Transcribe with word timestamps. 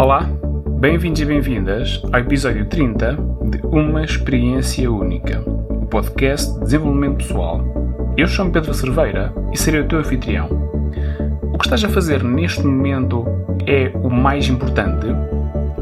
Olá, 0.00 0.26
bem-vindos 0.78 1.20
e 1.20 1.26
bem-vindas 1.26 2.00
ao 2.10 2.20
episódio 2.20 2.64
30 2.64 3.18
de 3.50 3.60
Uma 3.66 4.02
Experiência 4.02 4.90
Única, 4.90 5.42
o 5.46 5.84
podcast 5.84 6.54
de 6.54 6.60
desenvolvimento 6.60 7.18
pessoal. 7.18 7.62
Eu 8.16 8.26
chamo 8.26 8.50
Pedro 8.50 8.72
Cerveira 8.72 9.30
e 9.52 9.58
serei 9.58 9.82
o 9.82 9.86
teu 9.86 9.98
anfitrião. 9.98 10.48
O 11.52 11.58
que 11.58 11.66
estás 11.66 11.84
a 11.84 11.90
fazer 11.90 12.24
neste 12.24 12.64
momento 12.64 13.26
é 13.66 13.92
o 13.94 14.08
mais 14.08 14.48
importante? 14.48 15.06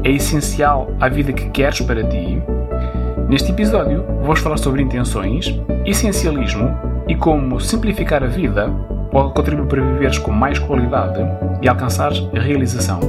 É 0.03 0.11
essencial 0.11 0.93
à 0.99 1.07
vida 1.07 1.31
que 1.31 1.49
queres 1.51 1.79
para 1.79 2.03
ti? 2.03 2.43
Neste 3.29 3.53
episódio, 3.53 4.03
vou 4.21 4.35
falar 4.35 4.57
sobre 4.57 4.81
intenções, 4.81 5.57
essencialismo 5.85 6.77
e 7.07 7.15
como 7.15 7.57
simplificar 7.61 8.21
a 8.21 8.27
vida 8.27 8.69
pode 9.11 9.33
contribuir 9.33 9.67
para 9.67 9.81
viveres 9.81 10.17
com 10.17 10.31
mais 10.31 10.59
qualidade 10.59 11.19
e 11.61 11.67
alcançares 11.67 12.19
a 12.35 12.39
realização. 12.39 12.99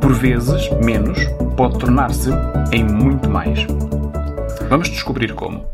Por 0.00 0.12
vezes, 0.12 0.70
menos 0.84 1.18
pode 1.56 1.78
tornar-se 1.78 2.30
em 2.72 2.84
muito 2.84 3.28
mais. 3.28 3.66
Vamos 4.68 4.88
descobrir 4.88 5.34
como. 5.34 5.66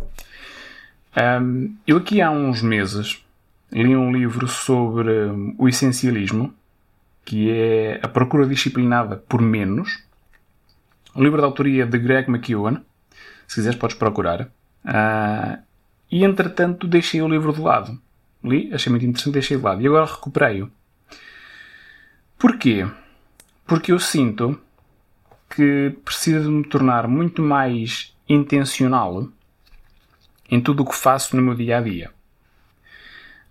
Um, 1.16 1.76
eu 1.86 1.98
aqui 1.98 2.20
há 2.20 2.30
uns 2.30 2.62
meses 2.62 3.24
li 3.70 3.96
um 3.96 4.12
livro 4.12 4.46
sobre 4.48 5.10
o 5.58 5.68
essencialismo, 5.68 6.52
que 7.24 7.50
é 7.50 8.00
a 8.02 8.08
procura 8.08 8.46
disciplinada 8.46 9.16
por 9.16 9.40
menos. 9.40 10.02
Um 11.14 11.22
livro 11.22 11.40
da 11.40 11.46
autoria 11.46 11.86
de 11.86 11.98
Greg 11.98 12.30
McEwan, 12.30 12.82
se 13.46 13.56
quiseres, 13.56 13.78
podes 13.78 13.96
procurar. 13.96 14.48
Uh, 14.84 15.58
e 16.10 16.24
entretanto, 16.24 16.86
deixei 16.86 17.22
o 17.22 17.28
livro 17.28 17.52
de 17.52 17.60
lado. 17.60 17.98
Li, 18.44 18.70
achei 18.72 18.90
muito 18.90 19.06
interessante, 19.06 19.34
deixei 19.34 19.56
de 19.56 19.62
lado. 19.62 19.80
E 19.80 19.86
agora 19.86 20.06
recuperei-o. 20.06 20.70
Porquê? 22.38 22.86
Porque 23.66 23.92
eu 23.92 23.98
sinto 23.98 24.60
que 25.48 25.96
preciso 26.04 26.44
de 26.44 26.48
me 26.48 26.64
tornar 26.64 27.08
muito 27.08 27.42
mais 27.42 28.14
intencional 28.28 29.28
em 30.50 30.60
tudo 30.60 30.82
o 30.82 30.86
que 30.86 30.96
faço 30.96 31.36
no 31.36 31.42
meu 31.42 31.54
dia 31.54 31.78
a 31.78 31.80
dia. 31.80 32.10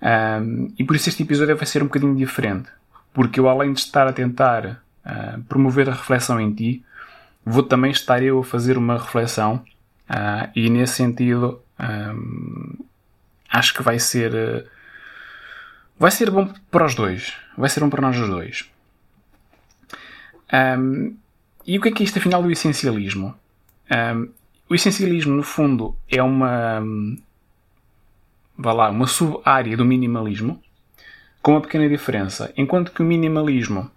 Um, 0.02 0.74
e 0.78 0.84
por 0.84 0.96
isso 0.96 1.10
este 1.10 1.24
episódio 1.24 1.56
vai 1.56 1.66
ser 1.66 1.82
um 1.82 1.88
bocadinho 1.88 2.16
diferente. 2.16 2.70
Porque 3.14 3.40
eu, 3.40 3.48
além 3.48 3.74
de 3.74 3.80
estar 3.80 4.08
a 4.08 4.14
tentar 4.14 4.84
uh, 5.06 5.42
promover 5.48 5.90
a 5.90 5.94
reflexão 5.94 6.40
em 6.40 6.54
ti, 6.54 6.86
vou 7.46 7.64
também 7.64 7.92
estar 7.92 8.22
eu 8.22 8.40
a 8.40 8.44
fazer 8.44 8.78
uma 8.78 8.98
reflexão 8.98 9.64
Uh, 10.10 10.52
e 10.56 10.70
nesse 10.70 10.96
sentido, 10.96 11.62
um, 11.80 12.86
acho 13.50 13.74
que 13.74 13.84
vai 13.84 14.00
ser. 14.00 14.34
Uh, 14.34 14.83
vai 15.98 16.12
ser 16.12 16.30
bom 16.30 16.52
para 16.70 16.86
os 16.86 16.96
dois. 16.96 17.34
Vai 17.58 17.70
ser 17.70 17.80
bom 17.80 17.90
para 17.90 18.02
nós 18.02 18.18
os 18.18 18.28
dois. 18.28 18.70
Um, 20.54 21.16
e 21.66 21.78
o 21.78 21.82
que 21.82 21.90
é 21.90 21.92
que 21.92 22.04
é 22.04 22.06
isto 22.06 22.20
afinal 22.20 22.42
do 22.42 22.52
essencialismo? 22.52 23.36
Um, 23.92 24.30
o 24.70 24.76
essencialismo, 24.76 25.36
no 25.36 25.44
fundo, 25.44 25.96
é 26.10 26.22
uma. 26.22 26.84
Vá 28.58 28.72
lá, 28.72 28.90
uma 28.90 29.08
sub-área 29.08 29.76
do 29.76 29.86
minimalismo, 29.86 30.62
com 31.42 31.52
uma 31.52 31.62
pequena 31.62 31.90
diferença. 31.90 32.54
Enquanto 32.56 32.92
que 32.92 33.02
o 33.02 33.06
minimalismo, 33.06 33.90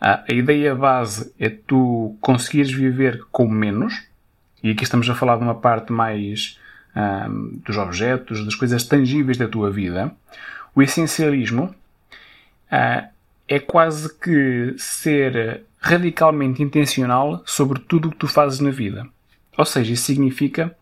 a 0.00 0.24
ideia 0.32 0.74
base 0.74 1.32
é 1.38 1.48
tu 1.48 2.16
conseguires 2.20 2.72
viver 2.72 3.24
com 3.30 3.48
menos 3.48 4.02
e 4.62 4.70
aqui 4.70 4.84
estamos 4.84 5.10
a 5.10 5.14
falar 5.14 5.36
de 5.36 5.42
uma 5.42 5.56
parte 5.56 5.92
mais 5.92 6.58
um, 6.94 7.60
dos 7.64 7.76
objetos, 7.76 8.44
das 8.44 8.54
coisas 8.54 8.84
tangíveis 8.84 9.36
da 9.36 9.48
tua 9.48 9.70
vida. 9.70 10.14
O 10.74 10.82
essencialismo 10.82 11.74
uh, 12.70 13.08
é 13.48 13.58
quase 13.58 14.12
que 14.18 14.74
ser 14.78 15.64
radicalmente 15.78 16.62
intencional 16.62 17.42
sobre 17.44 17.80
tudo 17.80 18.08
o 18.08 18.10
que 18.12 18.16
tu 18.16 18.28
fazes 18.28 18.60
na 18.60 18.70
vida. 18.70 19.06
Ou 19.56 19.64
seja, 19.64 19.92
isso 19.92 20.04
significa 20.04 20.74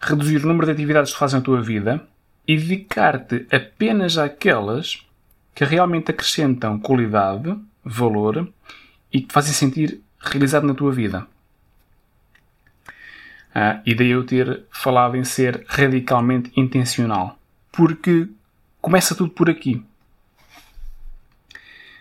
reduzir 0.00 0.44
o 0.44 0.48
número 0.48 0.66
de 0.66 0.72
atividades 0.72 1.12
que 1.12 1.18
fazes 1.18 1.34
na 1.34 1.40
tua 1.40 1.62
vida 1.62 2.06
e 2.46 2.56
dedicar-te 2.56 3.46
apenas 3.50 4.18
àquelas 4.18 5.06
que 5.54 5.64
realmente 5.64 6.10
acrescentam 6.10 6.78
qualidade, 6.78 7.56
valor 7.84 8.48
e 9.12 9.20
que 9.20 9.28
te 9.28 9.32
fazem 9.32 9.52
sentir 9.52 10.00
realizado 10.20 10.66
na 10.66 10.74
tua 10.74 10.92
vida. 10.92 11.26
Uh, 13.58 13.82
e 13.84 13.92
daí 13.92 14.10
eu 14.10 14.24
ter 14.24 14.62
falado 14.70 15.16
em 15.16 15.24
ser 15.24 15.64
radicalmente 15.66 16.52
intencional. 16.56 17.36
Porque 17.72 18.28
começa 18.80 19.16
tudo 19.16 19.30
por 19.30 19.50
aqui. 19.50 19.84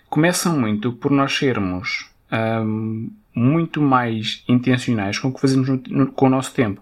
Começa 0.07 0.51
muito 0.51 0.93
por 0.93 1.09
nós 1.09 1.35
sermos 1.35 2.11
um, 2.31 3.09
muito 3.33 3.81
mais 3.81 4.43
intencionais 4.47 5.17
com 5.17 5.29
o 5.29 5.33
que 5.33 5.41
fazemos 5.41 5.67
no, 5.67 5.81
no, 5.87 6.11
com 6.11 6.27
o 6.27 6.29
nosso 6.29 6.53
tempo. 6.53 6.79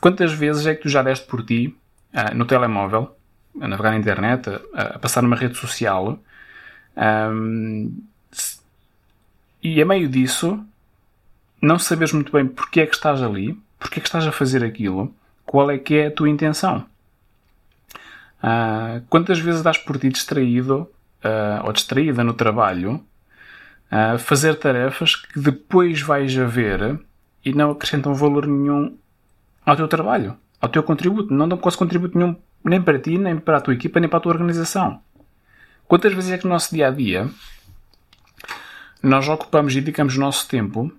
Quantas 0.00 0.32
vezes 0.32 0.64
é 0.66 0.74
que 0.76 0.82
tu 0.82 0.88
já 0.88 1.02
deste 1.02 1.26
por 1.26 1.44
ti 1.44 1.76
uh, 2.14 2.32
no 2.32 2.44
telemóvel, 2.44 3.16
a 3.60 3.66
navegar 3.66 3.90
na 3.90 3.98
internet, 3.98 4.48
a, 4.72 4.82
a 4.82 4.98
passar 5.00 5.20
numa 5.20 5.34
rede 5.34 5.56
social, 5.56 6.16
um, 6.96 7.92
e 9.60 9.82
a 9.82 9.84
meio 9.84 10.08
disso 10.08 10.64
não 11.60 11.78
sabes 11.78 12.12
muito 12.12 12.32
bem 12.32 12.46
porque 12.46 12.80
é 12.80 12.86
que 12.86 12.94
estás 12.94 13.22
ali, 13.22 13.58
porque 13.78 13.98
é 13.98 14.02
que 14.02 14.08
estás 14.08 14.26
a 14.26 14.32
fazer 14.32 14.64
aquilo, 14.64 15.14
qual 15.44 15.70
é 15.70 15.78
que 15.78 15.96
é 15.96 16.06
a 16.06 16.10
tua 16.10 16.28
intenção. 16.28 16.84
Uh, 18.42 19.02
quantas 19.08 19.38
vezes 19.38 19.62
dás 19.62 19.76
por 19.76 19.98
ti 19.98 20.08
distraído 20.08 20.88
uh, 21.24 21.66
ou 21.66 21.72
distraída 21.72 22.24
no 22.24 22.32
trabalho 22.32 23.04
uh, 23.92 24.18
fazer 24.18 24.54
tarefas 24.54 25.16
que 25.16 25.38
depois 25.38 26.00
vais 26.00 26.36
a 26.38 26.46
ver 26.46 26.98
e 27.44 27.52
não 27.52 27.70
acrescentam 27.70 28.14
valor 28.14 28.46
nenhum 28.46 28.96
ao 29.64 29.76
teu 29.76 29.88
trabalho, 29.88 30.36
ao 30.60 30.68
teu 30.68 30.82
contributo. 30.82 31.34
Não 31.34 31.48
dão 31.48 31.58
quase 31.58 31.76
contributo 31.76 32.16
nenhum 32.16 32.36
nem 32.64 32.80
para 32.80 32.98
ti, 32.98 33.18
nem 33.18 33.38
para 33.38 33.58
a 33.58 33.60
tua 33.60 33.74
equipa, 33.74 34.00
nem 34.00 34.08
para 34.08 34.18
a 34.18 34.22
tua 34.22 34.32
organização. 34.32 35.00
Quantas 35.86 36.12
vezes 36.12 36.30
é 36.30 36.38
que 36.38 36.44
no 36.44 36.50
nosso 36.50 36.74
dia 36.74 36.88
a 36.88 36.90
dia 36.90 37.28
nós 39.02 39.28
ocupamos 39.28 39.72
e 39.72 39.80
dedicamos 39.80 40.16
o 40.16 40.20
nosso 40.20 40.46
tempo 40.46 40.92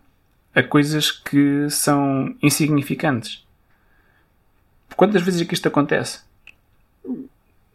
a 0.53 0.63
coisas 0.63 1.11
que 1.11 1.69
são 1.69 2.35
insignificantes. 2.41 3.45
Quantas 4.95 5.21
vezes 5.21 5.41
é 5.41 5.45
que 5.45 5.53
isto 5.53 5.67
acontece? 5.67 6.21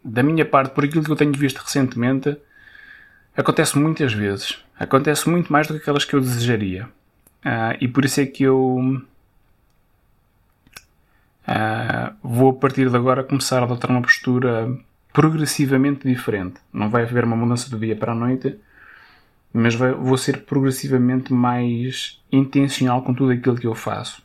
Da 0.03 0.23
minha 0.23 0.45
parte, 0.45 0.73
por 0.73 0.85
aquilo 0.85 1.03
que 1.03 1.11
eu 1.11 1.15
tenho 1.15 1.33
visto 1.33 1.57
recentemente, 1.57 2.37
acontece 3.35 3.77
muitas 3.77 4.13
vezes. 4.13 4.63
Acontece 4.79 5.29
muito 5.29 5.51
mais 5.51 5.67
do 5.67 5.73
que 5.73 5.81
aquelas 5.81 6.05
que 6.05 6.15
eu 6.15 6.21
desejaria. 6.21 6.85
Uh, 7.45 7.77
e 7.81 7.87
por 7.87 8.05
isso 8.05 8.21
é 8.21 8.25
que 8.25 8.43
eu 8.43 9.01
uh, 11.47 12.15
vou 12.21 12.51
a 12.51 12.53
partir 12.53 12.89
de 12.89 12.95
agora 12.95 13.23
começar 13.23 13.59
a 13.59 13.63
adotar 13.63 13.91
uma 13.91 14.01
postura 14.01 14.69
progressivamente 15.13 16.07
diferente. 16.07 16.59
Não 16.71 16.89
vai 16.89 17.03
haver 17.03 17.23
uma 17.23 17.35
mudança 17.35 17.69
do 17.69 17.79
dia 17.79 17.95
para 17.95 18.11
a 18.11 18.15
noite, 18.15 18.57
mas 19.53 19.75
vou 19.75 20.17
ser 20.17 20.43
progressivamente 20.43 21.33
mais 21.33 22.21
intencional 22.31 23.01
com 23.01 23.13
tudo 23.13 23.31
aquilo 23.31 23.55
que 23.55 23.67
eu 23.67 23.75
faço. 23.75 24.21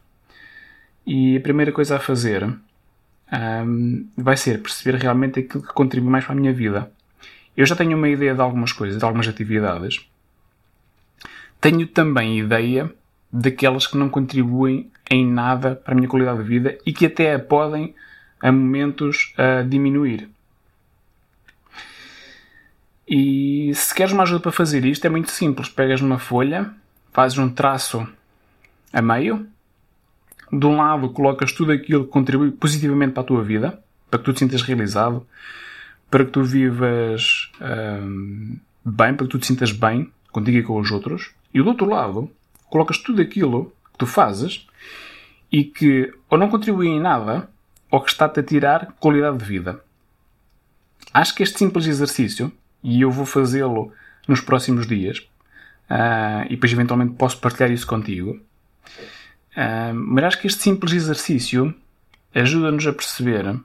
E 1.07 1.37
a 1.37 1.41
primeira 1.41 1.73
coisa 1.73 1.97
a 1.97 2.01
fazer 2.01 2.45
um, 3.33 4.07
vai 4.17 4.37
ser 4.37 4.61
perceber 4.61 4.99
realmente 4.99 5.41
aquilo 5.41 5.63
que 5.63 5.73
contribui 5.73 6.11
mais 6.11 6.25
para 6.25 6.35
a 6.35 6.39
minha 6.39 6.53
vida. 6.53 6.93
Eu 7.57 7.67
já 7.67 7.75
tenho 7.75 7.97
uma 7.97 8.09
ideia 8.09 8.35
de 8.35 8.41
algumas 8.41 8.73
coisas, 8.73 8.99
de 8.99 9.05
algumas 9.05 9.29
atividades. 9.29 10.07
Tenho 11.61 11.87
também 11.87 12.39
ideia 12.39 12.91
daquelas 13.33 13.87
que 13.87 13.97
não 13.97 14.09
contribuem 14.09 14.91
em 15.11 15.27
nada 15.27 15.75
para 15.75 15.93
a 15.93 15.97
minha 15.97 16.09
qualidade 16.09 16.43
de 16.43 16.49
vida 16.49 16.79
e 16.85 16.93
que 16.93 17.07
até 17.07 17.35
a 17.35 17.39
podem, 17.39 17.95
a 18.41 18.51
momentos, 18.53 19.35
a 19.37 19.63
diminuir. 19.63 20.29
E 23.15 23.75
se 23.75 23.95
queres 23.95 24.15
uma 24.15 24.23
ajuda 24.23 24.41
para 24.41 24.53
fazer 24.53 24.87
isto, 24.87 25.05
é 25.05 25.11
muito 25.11 25.31
simples. 25.31 25.69
Pegas 25.69 26.01
numa 26.01 26.19
folha, 26.19 26.73
fazes 27.13 27.37
um 27.37 27.47
traço 27.47 28.09
a 28.91 29.03
meio. 29.03 29.47
De 30.51 30.65
um 30.65 30.79
lado, 30.79 31.11
colocas 31.11 31.53
tudo 31.53 31.73
aquilo 31.73 32.07
que 32.07 32.11
contribui 32.11 32.51
positivamente 32.53 33.13
para 33.13 33.23
a 33.23 33.27
tua 33.27 33.45
vida, 33.45 33.79
para 34.11 34.19
que 34.19 34.25
tu 34.25 34.33
te 34.33 34.39
sintas 34.39 34.63
realizado, 34.63 35.27
para 36.11 36.25
que 36.25 36.31
tu 36.31 36.43
vivas 36.43 37.53
hum, 37.61 38.57
bem, 38.83 39.13
para 39.15 39.27
que 39.27 39.33
tu 39.33 39.39
te 39.39 39.47
sintas 39.47 39.73
bem 39.73 40.11
contigo 40.31 40.57
e 40.57 40.63
com 40.63 40.81
os 40.81 40.91
outros. 40.91 41.33
E 41.53 41.63
do 41.63 41.69
outro 41.69 41.87
lado, 41.87 42.31
colocas 42.71 42.97
tudo 42.97 43.21
aquilo 43.21 43.75
que 43.93 43.99
tu 43.99 44.07
fazes 44.07 44.67
e 45.51 45.65
que 45.65 46.11
ou 46.31 46.39
não 46.39 46.49
contribui 46.49 46.89
em 46.89 46.99
nada 46.99 47.47
ou 47.91 48.01
que 48.01 48.11
está-te 48.11 48.41
a 48.41 48.43
tirar 48.43 48.95
qualidade 48.99 49.37
de 49.37 49.45
vida. 49.45 49.85
Acho 51.13 51.35
que 51.35 51.43
este 51.43 51.59
simples 51.59 51.87
exercício 51.87 52.51
e 52.83 53.03
eu 53.03 53.11
vou 53.11 53.25
fazê-lo 53.25 53.93
nos 54.27 54.41
próximos 54.41 54.87
dias. 54.87 55.19
Uh, 55.91 56.47
e 56.47 56.51
depois, 56.51 56.73
eventualmente, 56.73 57.15
posso 57.15 57.39
partilhar 57.39 57.71
isso 57.71 57.87
contigo. 57.87 58.41
Uh, 59.55 59.95
mas 59.95 60.25
acho 60.25 60.41
que 60.41 60.47
este 60.47 60.63
simples 60.63 60.93
exercício 60.93 61.75
ajuda-nos 62.35 62.87
a 62.87 62.93
perceber 62.93 63.61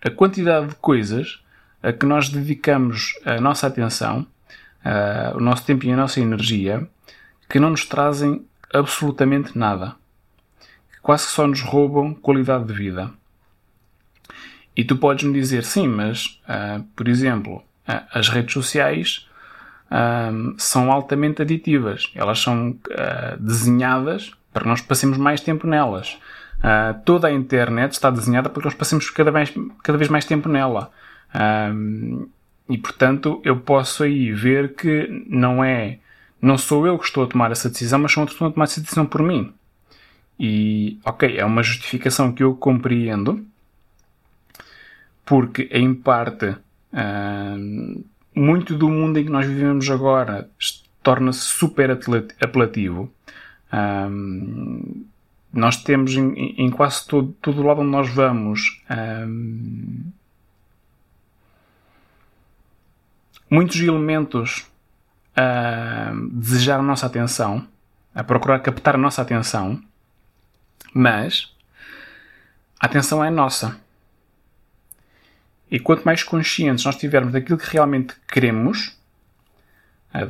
a 0.00 0.10
quantidade 0.10 0.68
de 0.68 0.74
coisas 0.76 1.42
a 1.82 1.92
que 1.92 2.06
nós 2.06 2.28
dedicamos 2.28 3.14
a 3.24 3.40
nossa 3.40 3.66
atenção 3.66 4.26
uh, 4.84 5.36
o 5.36 5.40
nosso 5.40 5.64
tempo 5.66 5.84
e 5.84 5.92
a 5.92 5.96
nossa 5.96 6.20
energia 6.20 6.88
que 7.48 7.58
não 7.58 7.70
nos 7.70 7.84
trazem 7.84 8.46
absolutamente 8.72 9.58
nada. 9.58 9.96
Que 10.92 11.00
quase 11.02 11.24
só 11.24 11.46
nos 11.46 11.60
roubam 11.60 12.14
qualidade 12.14 12.64
de 12.64 12.72
vida. 12.72 13.10
E 14.76 14.84
tu 14.84 14.96
podes 14.96 15.24
me 15.24 15.32
dizer, 15.32 15.62
sim, 15.62 15.86
mas, 15.86 16.40
por 16.96 17.06
exemplo, 17.06 17.62
as 17.86 18.28
redes 18.28 18.52
sociais 18.52 19.28
são 20.58 20.90
altamente 20.90 21.42
aditivas. 21.42 22.10
Elas 22.14 22.40
são 22.40 22.76
desenhadas 23.38 24.32
para 24.52 24.62
que 24.62 24.68
nós 24.68 24.80
passemos 24.80 25.18
mais 25.18 25.40
tempo 25.40 25.66
nelas. 25.66 26.18
Uh, 26.64 26.98
toda 27.04 27.28
a 27.28 27.32
internet 27.32 27.92
está 27.92 28.08
desenhada 28.08 28.48
para 28.48 28.62
que 28.62 28.66
nós 28.66 28.74
passemos 28.74 29.10
cada 29.10 29.30
vez, 29.30 29.52
cada 29.82 29.98
vez 29.98 30.08
mais 30.08 30.24
tempo 30.24 30.48
nela. 30.48 30.90
Uh, 31.34 32.30
e 32.68 32.78
portanto, 32.78 33.42
eu 33.44 33.60
posso 33.60 34.02
aí 34.02 34.32
ver 34.32 34.74
que 34.74 35.26
não 35.28 35.62
é, 35.62 35.98
não 36.40 36.56
sou 36.56 36.86
eu 36.86 36.98
que 36.98 37.04
estou 37.04 37.24
a 37.24 37.26
tomar 37.26 37.50
essa 37.50 37.68
decisão, 37.68 37.98
mas 37.98 38.12
são 38.12 38.22
outros 38.22 38.38
que 38.38 38.42
estão 38.42 38.48
a 38.48 38.52
tomar 38.52 38.64
essa 38.64 38.80
decisão 38.80 39.04
por 39.04 39.22
mim. 39.22 39.52
E, 40.40 40.98
ok, 41.04 41.36
é 41.36 41.44
uma 41.44 41.62
justificação 41.62 42.32
que 42.32 42.42
eu 42.42 42.54
compreendo, 42.54 43.44
porque 45.26 45.68
em 45.70 45.94
parte, 45.94 46.56
muito 48.34 48.76
do 48.76 48.88
mundo 48.88 49.18
em 49.18 49.24
que 49.24 49.30
nós 49.30 49.46
vivemos 49.46 49.88
agora 49.90 50.48
torna-se 51.02 51.40
super 51.40 51.90
apelativo. 51.90 53.12
Nós 55.52 55.76
temos 55.82 56.14
em, 56.14 56.32
em, 56.58 56.70
quase 56.70 57.06
todo, 57.06 57.32
todo 57.40 57.62
lado 57.62 57.80
onde 57.80 57.90
nós 57.90 58.08
vamos 58.08 58.82
muitos 63.48 63.80
elementos 63.80 64.66
a 65.36 66.12
desejar 66.32 66.80
a 66.80 66.82
nossa 66.82 67.06
atenção, 67.06 67.66
a 68.14 68.24
procurar 68.24 68.60
captar 68.60 68.94
a 68.94 68.98
nossa 68.98 69.22
atenção, 69.22 69.80
mas 70.92 71.54
a 72.80 72.86
atenção 72.86 73.24
é 73.24 73.30
nossa. 73.30 73.80
E 75.74 75.80
quanto 75.80 76.04
mais 76.04 76.22
conscientes 76.22 76.84
nós 76.84 76.94
tivermos 76.94 77.32
daquilo 77.32 77.58
que 77.58 77.68
realmente 77.68 78.14
queremos, 78.28 78.96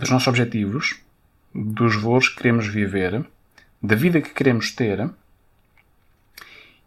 dos 0.01 0.09
nossos 0.09 0.27
objetivos, 0.27 0.99
dos 1.55 1.97
valores 1.97 2.31
que 2.31 2.37
queremos 2.37 2.67
viver, 2.67 3.23
da 3.83 3.95
vida 3.95 4.23
que 4.23 4.31
queremos 4.31 4.71
ter, 4.71 5.07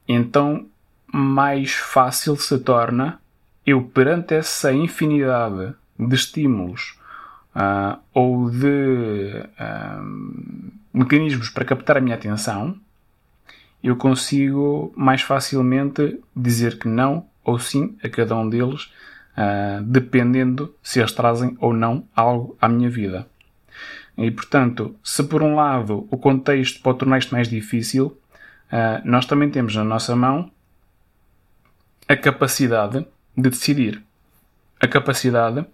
então 0.07 0.65
mais 1.05 1.73
fácil 1.73 2.35
se 2.35 2.57
torna 2.57 3.21
eu, 3.63 3.83
perante 3.83 4.33
essa 4.33 4.73
infinidade 4.73 5.75
de 5.99 6.15
estímulos 6.15 6.97
uh, 7.55 7.99
ou 8.11 8.49
de 8.49 9.39
uh, 9.59 10.71
mecanismos 10.91 11.51
para 11.51 11.63
captar 11.63 11.97
a 11.97 12.01
minha 12.01 12.15
atenção, 12.15 12.75
eu 13.83 13.95
consigo 13.97 14.91
mais 14.97 15.21
facilmente 15.21 16.19
dizer 16.35 16.79
que 16.79 16.87
não 16.87 17.23
ou 17.47 17.57
sim 17.57 17.97
a 18.03 18.09
cada 18.09 18.35
um 18.35 18.47
deles, 18.47 18.91
uh, 19.37 19.81
dependendo 19.83 20.75
se 20.83 20.99
eles 20.99 21.13
trazem 21.13 21.57
ou 21.61 21.73
não 21.73 22.05
algo 22.13 22.57
à 22.59 22.67
minha 22.67 22.89
vida. 22.89 23.25
E, 24.17 24.29
portanto, 24.29 24.95
se 25.01 25.23
por 25.23 25.41
um 25.41 25.55
lado 25.55 26.05
o 26.11 26.17
contexto 26.17 26.81
pode 26.81 26.99
tornar 26.99 27.19
isto 27.19 27.33
mais 27.33 27.47
difícil, 27.47 28.07
uh, 28.07 29.01
nós 29.05 29.25
também 29.25 29.49
temos 29.49 29.73
na 29.75 29.83
nossa 29.85 30.13
mão 30.13 30.51
a 32.05 32.17
capacidade 32.17 33.05
de 33.35 33.49
decidir. 33.49 34.03
A 34.79 34.87
capacidade 34.87 35.65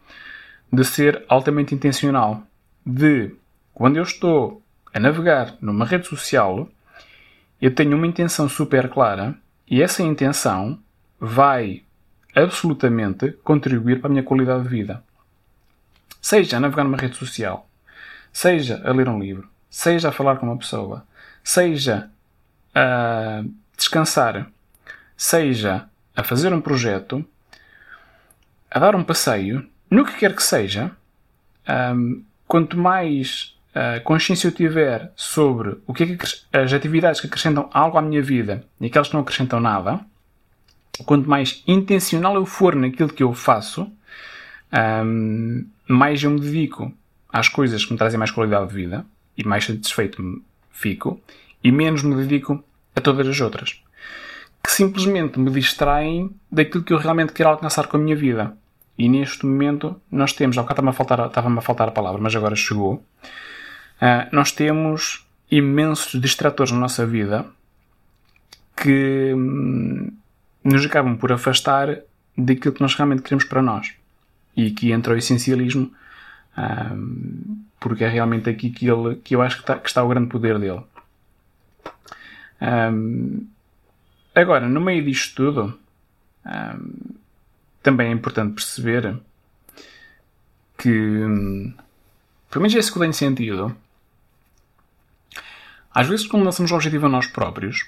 de 0.72 0.86
ser 0.86 1.24
altamente 1.28 1.74
intencional. 1.74 2.44
De, 2.86 3.34
quando 3.74 3.98
eu 3.98 4.04
estou 4.04 4.62
a 4.94 5.00
navegar 5.00 5.56
numa 5.60 5.86
rede 5.86 6.08
social, 6.08 6.70
eu 7.60 7.74
tenho 7.74 7.98
uma 7.98 8.08
intenção 8.08 8.48
super 8.48 8.90
clara 8.90 9.36
e 9.68 9.82
essa 9.82 10.04
intenção 10.04 10.78
vai 11.26 11.84
absolutamente 12.36 13.32
contribuir 13.44 14.02
para 14.02 14.10
a 14.10 14.12
minha 14.12 14.24
qualidade 14.24 14.64
de 14.64 14.70
vida. 14.70 15.04
Seja 16.22 16.58
a 16.58 16.60
navegar 16.60 16.84
numa 16.84 16.98
rede 16.98 17.16
social, 17.16 17.70
Seja 18.34 18.82
a 18.84 18.92
ler 18.92 19.08
um 19.08 19.20
livro, 19.20 19.48
seja 19.70 20.10
a 20.10 20.12
falar 20.12 20.38
com 20.38 20.48
uma 20.48 20.58
pessoa, 20.58 21.06
seja 21.44 22.10
a 22.74 23.44
descansar, 23.78 24.48
seja 25.16 25.88
a 26.16 26.24
fazer 26.24 26.52
um 26.52 26.60
projeto, 26.60 27.24
a 28.72 28.80
dar 28.80 28.96
um 28.96 29.04
passeio, 29.04 29.70
no 29.88 30.04
que 30.04 30.18
quer 30.18 30.36
que 30.36 30.42
seja, 30.42 30.90
um, 31.96 32.24
quanto 32.48 32.76
mais 32.76 33.56
uh, 33.76 34.04
consciência 34.04 34.48
eu 34.48 34.52
tiver 34.52 35.12
sobre 35.16 35.78
o 35.86 35.94
que 35.94 36.04
é 36.04 36.18
que 36.18 36.26
as 36.52 36.74
atividades 36.74 37.22
que 37.22 37.28
acrescentam 37.28 37.70
algo 37.72 38.00
à 38.00 38.02
minha 38.02 38.22
vida 38.22 38.66
e 38.82 38.88
aquelas 38.88 39.10
que 39.10 39.14
não 39.14 39.22
acrescentam 39.22 39.60
nada, 39.60 40.00
quanto 41.06 41.30
mais 41.30 41.64
intencional 41.68 42.36
eu 42.36 42.46
for 42.46 42.76
naquilo 42.76 43.10
que 43.10 43.24
eu 43.24 43.34
faço, 43.34 43.92
um, 45.06 45.66
mais 45.88 46.24
eu 46.24 46.32
me 46.32 46.40
dedico 46.40 46.92
às 47.32 47.48
coisas 47.50 47.84
que 47.84 47.92
me 47.92 47.98
trazem 47.98 48.20
mais 48.20 48.32
qualidade 48.32 48.68
de 48.70 48.76
vida 48.76 49.06
e 49.38 49.44
mais 49.44 49.66
satisfeito 49.66 50.42
fico 50.72 51.20
e 51.64 51.72
menos 51.72 52.04
me 52.04 52.16
dedico 52.16 52.64
a 52.96 53.02
todas 53.02 53.28
as 53.28 53.40
outras 53.42 53.84
que 54.64 54.72
simplesmente 54.72 55.38
me 55.38 55.52
distraem 55.52 56.32
daquilo 56.50 56.84
que 56.84 56.94
eu 56.94 56.98
realmente 56.98 57.34
quero 57.34 57.50
alcançar 57.50 57.88
com 57.88 57.98
a 57.98 58.00
minha 58.00 58.16
vida. 58.16 58.56
E 58.98 59.10
neste 59.10 59.46
momento 59.46 60.00
nós 60.10 60.32
temos, 60.32 60.58
ao 60.58 60.64
estava-me 60.64 60.90
a 60.90 60.94
faltar, 60.94 61.28
estava 61.28 61.54
a, 61.54 61.62
faltar 61.62 61.90
a 61.90 61.92
palavra, 61.92 62.22
mas 62.22 62.34
agora 62.36 62.56
chegou, 62.56 62.94
uh, 62.94 63.04
nós 64.32 64.52
temos 64.52 65.28
imensos 65.52 66.20
distratores 66.20 66.72
na 66.72 66.80
nossa 66.80 67.06
vida 67.06 67.46
que 68.78 69.34
hum, 69.36 70.12
nos 70.64 70.86
acabam 70.86 71.18
por 71.18 71.32
afastar 71.32 72.00
daquilo 72.38 72.74
que 72.74 72.82
nós 72.82 72.96
realmente 72.96 73.22
queremos 73.22 73.44
para 73.46 73.62
nós. 73.62 73.94
E 74.56 74.68
aqui 74.68 74.92
entra 74.92 75.14
o 75.14 75.18
essencialismo 75.18 75.92
porque 77.80 78.04
é 78.04 78.08
realmente 78.08 78.50
aqui 78.50 78.70
que, 78.70 78.88
ele, 78.88 79.16
que 79.18 79.36
eu 79.36 79.42
acho 79.42 79.58
que 79.58 79.64
está, 79.64 79.78
que 79.78 79.90
está 79.90 80.04
o 80.04 80.08
grande 80.08 80.30
poder 80.30 80.58
dele. 80.60 80.84
Agora, 84.34 84.68
no 84.68 84.80
meio 84.80 85.04
disto 85.04 85.36
tudo, 85.36 85.80
também 87.82 88.08
é 88.08 88.12
importante 88.12 88.54
perceber 88.54 89.20
que, 90.78 91.20
pelo 92.50 92.62
menos 92.62 92.74
esse 92.74 92.92
que 92.92 93.00
tem 93.00 93.12
sentido, 93.12 93.76
às 95.94 96.08
vezes, 96.08 96.26
quando 96.26 96.46
lançamos 96.46 96.72
um 96.72 96.76
objetivo 96.76 97.06
a 97.06 97.10
nós 97.10 97.28
próprios, 97.28 97.86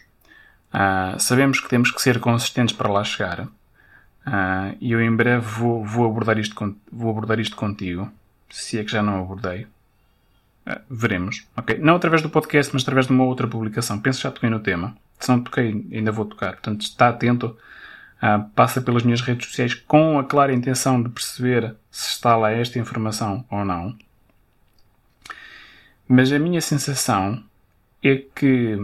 uh, 0.73 1.19
sabemos 1.19 1.59
que 1.59 1.69
temos 1.69 1.91
que 1.91 2.01
ser 2.01 2.19
consistentes 2.19 2.75
para 2.75 2.91
lá 2.91 3.03
chegar. 3.03 3.47
Uh, 4.25 4.75
e 4.81 4.91
eu 4.91 5.01
em 5.01 5.15
breve 5.15 5.45
vou, 5.45 5.85
vou, 5.85 6.05
abordar 6.05 6.39
isto, 6.39 6.75
vou 6.91 7.11
abordar 7.11 7.39
isto 7.39 7.55
contigo 7.55 8.11
se 8.49 8.79
é 8.79 8.83
que 8.83 8.91
já 8.91 9.03
não 9.03 9.21
abordei. 9.21 9.67
Uh, 10.65 10.81
veremos. 10.89 11.45
Ok? 11.55 11.77
Não 11.77 11.95
através 11.95 12.21
do 12.21 12.29
podcast, 12.29 12.73
mas 12.73 12.81
através 12.81 13.07
de 13.07 13.13
uma 13.13 13.23
outra 13.23 13.47
publicação. 13.47 13.99
Penso 13.99 14.19
que 14.19 14.23
já 14.23 14.31
toquei 14.31 14.49
no 14.49 14.59
tema. 14.59 14.97
Se 15.19 15.29
não 15.29 15.41
toquei, 15.41 15.85
ainda 15.91 16.11
vou 16.11 16.25
tocar. 16.25 16.53
Portanto, 16.53 16.81
está 16.81 17.09
atento. 17.09 17.57
Uh, 18.17 18.49
passa 18.55 18.81
pelas 18.81 19.03
minhas 19.03 19.21
redes 19.21 19.47
sociais 19.47 19.73
com 19.73 20.17
a 20.17 20.23
clara 20.23 20.53
intenção 20.53 21.03
de 21.03 21.09
perceber 21.09 21.75
se 21.91 22.11
está 22.11 22.35
lá 22.35 22.51
esta 22.51 22.79
informação 22.79 23.45
ou 23.51 23.63
não. 23.63 23.95
Mas 26.07 26.31
a 26.31 26.39
minha 26.39 26.61
sensação 26.61 27.43
é 28.01 28.23
que 28.33 28.77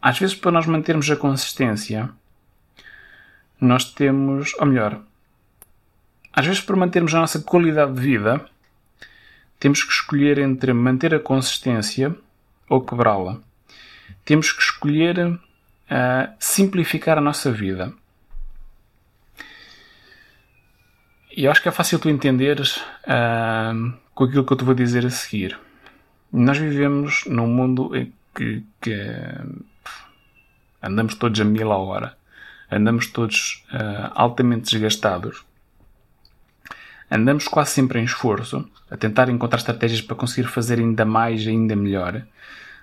às 0.00 0.18
vezes 0.18 0.34
para 0.34 0.50
nós 0.50 0.66
mantermos 0.66 1.10
a 1.10 1.16
consistência 1.16 2.10
nós 3.60 3.84
temos, 3.92 4.54
ou 4.58 4.66
melhor, 4.66 5.00
às 6.32 6.46
vezes, 6.46 6.60
para 6.60 6.76
mantermos 6.76 7.12
a 7.14 7.20
nossa 7.20 7.40
qualidade 7.40 7.92
de 7.94 8.00
vida, 8.00 8.48
temos 9.58 9.82
que 9.82 9.92
escolher 9.92 10.38
entre 10.38 10.72
manter 10.72 11.12
a 11.12 11.18
consistência 11.18 12.14
ou 12.68 12.80
quebrá-la. 12.80 13.40
Temos 14.24 14.52
que 14.52 14.62
escolher 14.62 15.18
uh, 15.26 15.40
simplificar 16.38 17.18
a 17.18 17.20
nossa 17.20 17.50
vida. 17.50 17.92
E 21.36 21.44
eu 21.44 21.50
acho 21.50 21.60
que 21.60 21.68
é 21.68 21.72
fácil 21.72 21.98
tu 21.98 22.08
entenderes 22.08 22.76
uh, 22.76 23.92
com 24.14 24.24
aquilo 24.24 24.44
que 24.44 24.52
eu 24.52 24.56
te 24.56 24.64
vou 24.64 24.74
dizer 24.74 25.04
a 25.06 25.10
seguir. 25.10 25.58
Nós 26.32 26.58
vivemos 26.58 27.24
num 27.26 27.48
mundo 27.48 27.90
que, 28.34 28.62
que 28.80 28.94
andamos 30.82 31.14
todos 31.14 31.40
a 31.40 31.44
mil 31.44 31.72
a 31.72 31.78
hora. 31.78 32.16
Andamos 32.70 33.06
todos 33.06 33.64
uh, 33.72 34.12
altamente 34.14 34.70
desgastados 34.72 35.44
andamos 37.10 37.48
quase 37.48 37.70
sempre 37.70 38.00
em 38.00 38.04
esforço, 38.04 38.68
a 38.90 38.96
tentar 38.96 39.28
encontrar 39.28 39.58
estratégias 39.58 40.00
para 40.00 40.16
conseguir 40.16 40.48
fazer 40.48 40.78
ainda 40.78 41.04
mais, 41.04 41.46
ainda 41.46 41.74
melhor, 41.74 42.22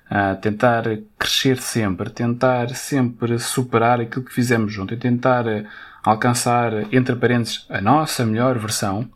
a 0.10 0.36
tentar 0.36 0.84
crescer 1.18 1.58
sempre, 1.58 2.10
tentar 2.10 2.70
sempre 2.70 3.40
superar 3.40 4.00
aquilo 4.00 4.26
que 4.26 4.34
fizemos 4.34 4.72
junto 4.72 4.94
e 4.94 4.98
tentar 4.98 5.46
alcançar, 6.04 6.94
entre 6.94 7.16
parênteses, 7.16 7.66
a 7.70 7.82
nossa 7.82 8.26
melhor 8.26 8.58
versão. 8.58 9.10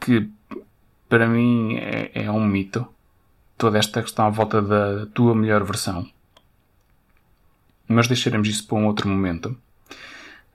que 0.00 0.28
para 1.08 1.26
mim 1.26 1.76
é, 1.76 2.10
é, 2.14 2.30
um 2.30 2.44
mito. 2.44 2.86
Toda 3.58 3.78
esta 3.78 4.02
questão 4.02 4.26
à 4.26 4.30
volta 4.30 4.60
da 4.62 5.06
tua 5.06 5.34
melhor 5.34 5.62
versão. 5.62 6.08
Mas 7.86 8.08
deixaremos 8.08 8.48
isso 8.48 8.66
para 8.66 8.78
um 8.78 8.86
outro 8.86 9.08
momento. 9.08 9.56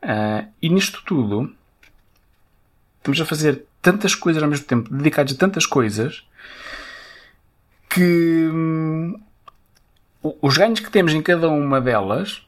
Uh, 0.01 0.48
e 0.62 0.69
nisto 0.69 1.03
tudo, 1.05 1.53
estamos 2.98 3.19
a 3.22 3.25
fazer 3.25 3.63
tantas 3.81 4.15
coisas 4.15 4.41
ao 4.41 4.50
mesmo 4.50 4.65
tempo, 4.65 4.93
dedicados 4.93 5.34
a 5.34 5.38
tantas 5.38 5.65
coisas, 5.65 6.25
que 7.89 8.50
hum, 8.51 9.19
os 10.41 10.57
ganhos 10.57 10.79
que 10.79 10.91
temos 10.91 11.13
em 11.13 11.22
cada 11.22 11.50
uma 11.50 11.79
delas, 11.79 12.46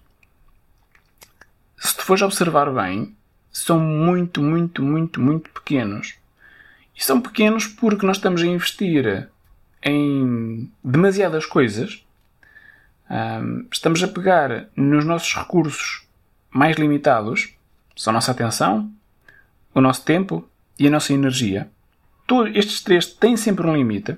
se 1.78 1.96
tu 1.96 2.04
fores 2.04 2.22
observar 2.22 2.72
bem, 2.72 3.16
são 3.52 3.80
muito, 3.80 4.42
muito, 4.42 4.84
muito, 4.84 5.22
muito 5.22 5.50
pequenos. 5.50 6.16
E 6.96 7.04
são 7.04 7.22
pequenos 7.22 7.66
porque 7.66 8.06
nós 8.06 8.18
estamos 8.18 8.42
a 8.42 8.46
investir 8.46 9.30
em 9.82 10.70
demasiadas 10.84 11.46
coisas. 11.46 12.06
Estamos 13.72 14.04
a 14.04 14.08
pegar 14.08 14.68
nos 14.76 15.04
nossos 15.04 15.34
recursos 15.34 16.08
mais 16.52 16.78
limitados, 16.78 17.56
são 17.96 18.12
a 18.12 18.16
nossa 18.16 18.32
atenção, 18.32 18.92
o 19.74 19.82
nosso 19.82 20.04
tempo 20.04 20.48
e 20.78 20.88
a 20.88 20.92
nossa 20.92 21.14
energia. 21.14 21.70
Todos 22.28 22.56
estes 22.56 22.82
três 22.82 23.06
têm 23.08 23.36
sempre 23.36 23.66
um 23.66 23.76
limite. 23.76 24.18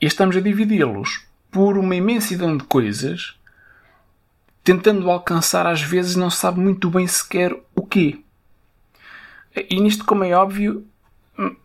E 0.00 0.06
estamos 0.06 0.36
a 0.36 0.40
dividi-los 0.40 1.26
por 1.50 1.78
uma 1.78 1.96
imensidão 1.96 2.56
de 2.56 2.64
coisas, 2.64 3.34
tentando 4.62 5.10
alcançar 5.10 5.66
às 5.66 5.80
vezes 5.80 6.16
não 6.16 6.28
sabe 6.28 6.60
muito 6.60 6.90
bem 6.90 7.06
sequer 7.06 7.56
o 7.74 7.86
quê. 7.86 8.20
E 9.70 9.80
nisto, 9.80 10.04
como 10.04 10.24
é 10.24 10.32
óbvio, 10.32 10.86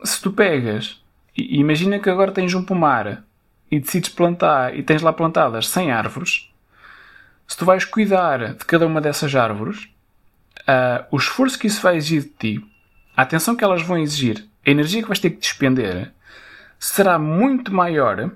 se 0.04 0.22
tu 0.22 0.32
pegas, 0.32 1.04
imagina 1.36 2.00
que 2.00 2.10
agora 2.10 2.32
tens 2.32 2.54
um 2.54 2.64
pomar 2.64 3.26
e 3.72 3.80
decides 3.80 4.10
plantar 4.10 4.78
e 4.78 4.84
tens 4.84 5.02
lá 5.02 5.14
plantadas 5.14 5.70
100 5.70 5.92
árvores, 5.92 6.52
se 7.48 7.58
tu 7.58 7.66
vais 7.66 7.86
cuidar 7.86 8.54
de 8.54 8.66
cada 8.66 8.86
uma 8.86 9.02
dessas 9.02 9.34
árvores, 9.34 9.90
uh, 10.62 11.06
o 11.10 11.18
esforço 11.18 11.58
que 11.58 11.68
isso 11.68 11.82
vai 11.82 11.96
exigir 11.96 12.24
de 12.24 12.30
ti, 12.30 12.66
a 13.16 13.22
atenção 13.22 13.56
que 13.56 13.64
elas 13.64 13.82
vão 13.82 13.98
exigir, 13.98 14.46
a 14.66 14.70
energia 14.70 15.02
que 15.02 15.08
vais 15.08 15.20
ter 15.20 15.32
que 15.32 15.40
despender, 15.40 16.12
será 16.78 17.18
muito 17.18 17.74
maior 17.74 18.32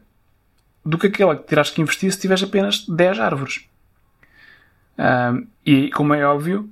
do 0.86 0.98
que 0.98 1.08
aquela 1.08 1.36
que 1.36 1.44
terás 1.44 1.70
que 1.70 1.82
investir 1.82 2.12
se 2.12 2.20
tiveres 2.20 2.44
apenas 2.44 2.86
10 2.88 3.20
árvores. 3.20 3.68
Uh, 4.98 5.48
e, 5.66 5.90
como 5.92 6.14
é 6.14 6.26
óbvio, 6.26 6.70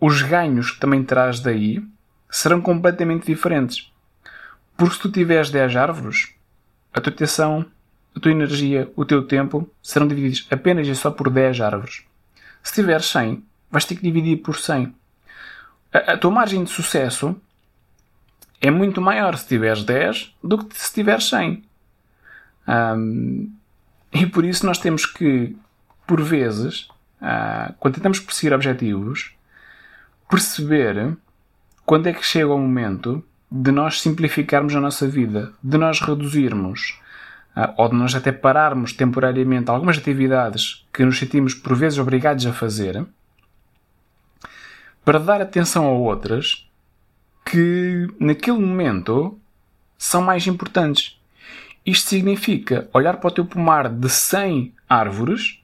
os 0.00 0.22
ganhos 0.22 0.70
que 0.70 0.80
também 0.80 1.02
terás 1.02 1.40
daí 1.40 1.84
serão 2.30 2.60
completamente 2.60 3.26
diferentes. 3.26 3.92
Porque 4.76 4.94
se 4.94 5.00
tu 5.00 5.10
tiveres 5.10 5.50
10 5.50 5.76
árvores, 5.76 6.34
a 6.94 7.00
tua 7.00 7.12
atenção, 7.12 7.66
a 8.14 8.20
tua 8.20 8.30
energia, 8.30 8.90
o 8.94 9.04
teu 9.04 9.26
tempo 9.26 9.68
serão 9.82 10.06
divididos 10.06 10.46
apenas 10.50 10.86
e 10.86 10.94
só 10.94 11.10
por 11.10 11.28
10 11.28 11.60
árvores. 11.60 12.04
Se 12.62 12.72
tiveres 12.72 13.06
100, 13.06 13.44
vais 13.70 13.84
ter 13.84 13.96
que 13.96 14.02
dividir 14.02 14.36
por 14.36 14.56
100. 14.56 14.94
A, 15.92 16.12
a 16.12 16.16
tua 16.16 16.30
margem 16.30 16.62
de 16.62 16.70
sucesso 16.70 17.36
é 18.60 18.70
muito 18.70 19.00
maior 19.00 19.36
se 19.36 19.48
tiveres 19.48 19.82
10 19.82 20.34
do 20.42 20.64
que 20.64 20.78
se 20.78 20.94
tiveres 20.94 21.28
100. 21.28 21.64
Um, 22.66 23.52
e 24.12 24.26
por 24.26 24.44
isso 24.44 24.64
nós 24.64 24.78
temos 24.78 25.04
que, 25.04 25.56
por 26.06 26.22
vezes, 26.22 26.88
uh, 27.20 27.74
quando 27.80 27.94
tentamos 27.94 28.20
perseguir 28.20 28.54
objetivos, 28.54 29.34
perceber 30.30 31.16
quando 31.84 32.06
é 32.06 32.12
que 32.12 32.24
chega 32.24 32.54
o 32.54 32.58
momento 32.58 33.22
de 33.56 33.70
nós 33.70 34.00
simplificarmos 34.00 34.74
a 34.74 34.80
nossa 34.80 35.06
vida, 35.06 35.52
de 35.62 35.78
nós 35.78 36.00
reduzirmos 36.00 36.98
uh, 37.56 37.72
ou 37.76 37.88
de 37.88 37.94
nós 37.94 38.12
até 38.12 38.32
pararmos 38.32 38.92
temporariamente 38.92 39.70
algumas 39.70 39.96
atividades 39.96 40.84
que 40.92 41.04
nos 41.04 41.16
sentimos 41.16 41.54
por 41.54 41.76
vezes 41.76 42.00
obrigados 42.00 42.44
a 42.46 42.52
fazer 42.52 43.06
para 45.04 45.20
dar 45.20 45.40
atenção 45.40 45.86
a 45.86 45.92
outras 45.92 46.68
que 47.44 48.08
naquele 48.18 48.58
momento 48.58 49.38
são 49.96 50.20
mais 50.20 50.48
importantes. 50.48 51.16
Isto 51.86 52.08
significa 52.08 52.88
olhar 52.92 53.18
para 53.18 53.28
o 53.28 53.30
teu 53.30 53.44
pomar 53.44 53.88
de 53.88 54.08
100 54.08 54.74
árvores 54.88 55.60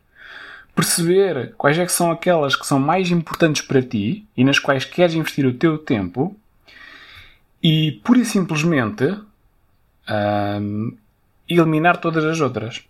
perceber 0.77 1.55
quais 1.59 1.77
é 1.77 1.85
que 1.85 1.91
são 1.91 2.13
aquelas 2.13 2.55
que 2.55 2.65
são 2.65 2.79
mais 2.79 3.11
importantes 3.11 3.63
para 3.63 3.83
ti 3.83 4.25
e 4.37 4.45
nas 4.45 4.61
quais 4.61 4.85
queres 4.85 5.15
investir 5.17 5.45
o 5.45 5.55
teu 5.55 5.77
tempo 5.77 6.37
e 7.63 8.01
pura 8.05 8.21
e 8.21 8.25
simplesmente 8.25 9.19
eliminar 11.49 11.99
todas 11.99 12.25
as 12.25 12.41
outras. 12.41 12.85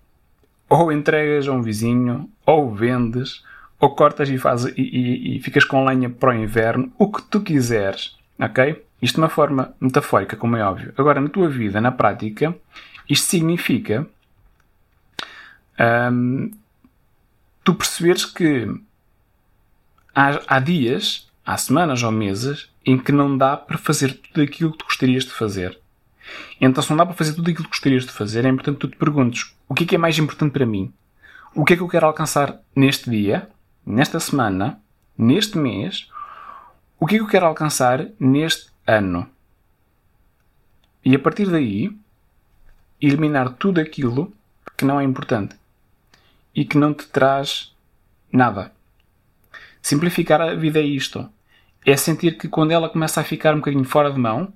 Ou 0.68 0.92
entregas 0.92 1.48
a 1.48 1.52
um 1.52 1.62
vizinho, 1.62 2.30
ou 2.46 2.72
vendes, 2.74 3.42
ou 3.78 3.94
cortas 3.94 4.28
e, 4.28 4.38
fazes, 4.38 4.72
e, 4.76 4.82
e, 4.82 5.36
e 5.36 5.40
ficas 5.40 5.64
com 5.64 5.84
lenha 5.84 6.08
para 6.08 6.30
o 6.30 6.34
inverno, 6.34 6.92
o 6.98 7.10
que 7.10 7.22
tu 7.22 7.40
quiseres, 7.40 8.16
ok? 8.38 8.84
Isto 9.02 9.16
de 9.16 9.20
uma 9.22 9.28
forma 9.28 9.74
metafórica, 9.80 10.36
como 10.36 10.56
é 10.56 10.64
óbvio. 10.64 10.92
Agora, 10.96 11.20
na 11.20 11.28
tua 11.28 11.48
vida, 11.48 11.80
na 11.80 11.90
prática, 11.90 12.54
isto 13.08 13.26
significa 13.26 14.06
tu 17.64 17.74
perceberes 17.74 18.26
que 18.26 18.68
há, 20.14 20.40
há 20.46 20.60
dias, 20.60 21.29
há 21.50 21.56
semanas 21.56 22.02
ou 22.04 22.12
meses 22.12 22.70
em 22.86 22.96
que 22.96 23.10
não 23.10 23.36
dá 23.36 23.56
para 23.56 23.76
fazer 23.76 24.14
tudo 24.14 24.40
aquilo 24.40 24.70
que 24.70 24.78
tu 24.78 24.84
gostarias 24.84 25.24
de 25.24 25.32
fazer. 25.32 25.78
Então, 26.60 26.80
se 26.80 26.90
não 26.90 26.96
dá 26.96 27.04
para 27.04 27.16
fazer 27.16 27.34
tudo 27.34 27.50
aquilo 27.50 27.64
que 27.64 27.70
gostarias 27.70 28.04
de 28.04 28.12
fazer, 28.12 28.44
é 28.44 28.48
importante 28.48 28.76
que 28.76 28.80
tu 28.80 28.88
te 28.88 28.96
perguntes 28.96 29.52
o 29.68 29.74
que 29.74 29.82
é 29.82 29.86
que 29.86 29.94
é 29.96 29.98
mais 29.98 30.16
importante 30.16 30.52
para 30.52 30.64
mim? 30.64 30.92
O 31.52 31.64
que 31.64 31.72
é 31.72 31.76
que 31.76 31.82
eu 31.82 31.88
quero 31.88 32.06
alcançar 32.06 32.60
neste 32.74 33.10
dia, 33.10 33.50
nesta 33.84 34.20
semana, 34.20 34.80
neste 35.18 35.58
mês? 35.58 36.08
O 37.00 37.06
que 37.06 37.16
é 37.16 37.18
que 37.18 37.24
eu 37.24 37.28
quero 37.28 37.46
alcançar 37.46 38.06
neste 38.20 38.70
ano? 38.86 39.28
E 41.04 41.16
a 41.16 41.18
partir 41.18 41.50
daí, 41.50 41.90
eliminar 43.00 43.54
tudo 43.54 43.80
aquilo 43.80 44.32
que 44.76 44.84
não 44.84 45.00
é 45.00 45.04
importante 45.04 45.56
e 46.54 46.64
que 46.64 46.78
não 46.78 46.94
te 46.94 47.08
traz 47.08 47.74
nada. 48.32 48.70
Simplificar 49.82 50.40
a 50.40 50.54
vida 50.54 50.78
é 50.78 50.84
isto. 50.84 51.28
É 51.84 51.96
sentir 51.96 52.36
que 52.36 52.48
quando 52.48 52.72
ela 52.72 52.88
começa 52.88 53.20
a 53.20 53.24
ficar 53.24 53.54
um 53.54 53.58
bocadinho 53.58 53.84
fora 53.84 54.12
de 54.12 54.18
mão, 54.18 54.52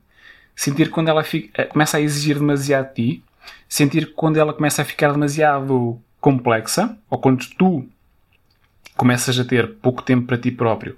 sentir 0.54 0.90
quando 0.90 1.08
ela 1.08 1.24
fica, 1.24 1.62
eh, 1.62 1.66
começa 1.66 1.96
a 1.96 2.00
exigir 2.00 2.38
demasiado 2.38 2.88
de 2.88 2.94
ti, 2.94 3.24
sentir 3.68 4.06
que 4.06 4.12
quando 4.12 4.36
ela 4.36 4.52
começa 4.52 4.82
a 4.82 4.84
ficar 4.84 5.12
demasiado 5.12 6.00
complexa, 6.20 6.96
ou 7.10 7.18
quando 7.18 7.44
tu 7.58 7.86
começas 8.96 9.38
a 9.38 9.44
ter 9.44 9.74
pouco 9.74 10.02
tempo 10.02 10.26
para 10.26 10.38
ti 10.38 10.50
próprio 10.50 10.96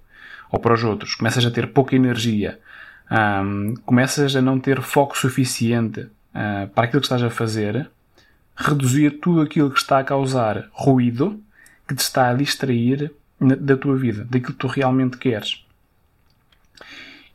ou 0.51 0.59
para 0.59 0.75
os 0.75 0.85
outros, 0.85 1.15
começas 1.15 1.45
a 1.45 1.51
ter 1.51 1.73
pouca 1.73 1.97
energia, 1.97 2.61
começas 3.85 4.37
a 4.37 4.43
não 4.43 4.59
ter 4.59 4.81
foco 4.81 5.17
suficiente 5.17 6.01
uh, 6.01 6.69
para 6.75 6.85
aquilo 6.85 7.01
que 7.01 7.07
estás 7.07 7.23
a 7.23 7.31
fazer, 7.31 7.91
reduzir 8.57 9.19
tudo 9.21 9.41
aquilo 9.41 9.71
que 9.71 9.79
está 9.79 9.99
a 9.99 10.05
causar 10.05 10.69
ruído, 10.73 11.41
que 11.87 11.95
te 11.95 12.01
está 12.01 12.31
a 12.31 12.35
distrair 12.35 13.13
da 13.41 13.77
tua 13.77 13.97
vida, 13.97 14.25
daquilo 14.25 14.53
que 14.53 14.59
tu 14.59 14.67
realmente 14.67 15.19
queres. 15.19 15.66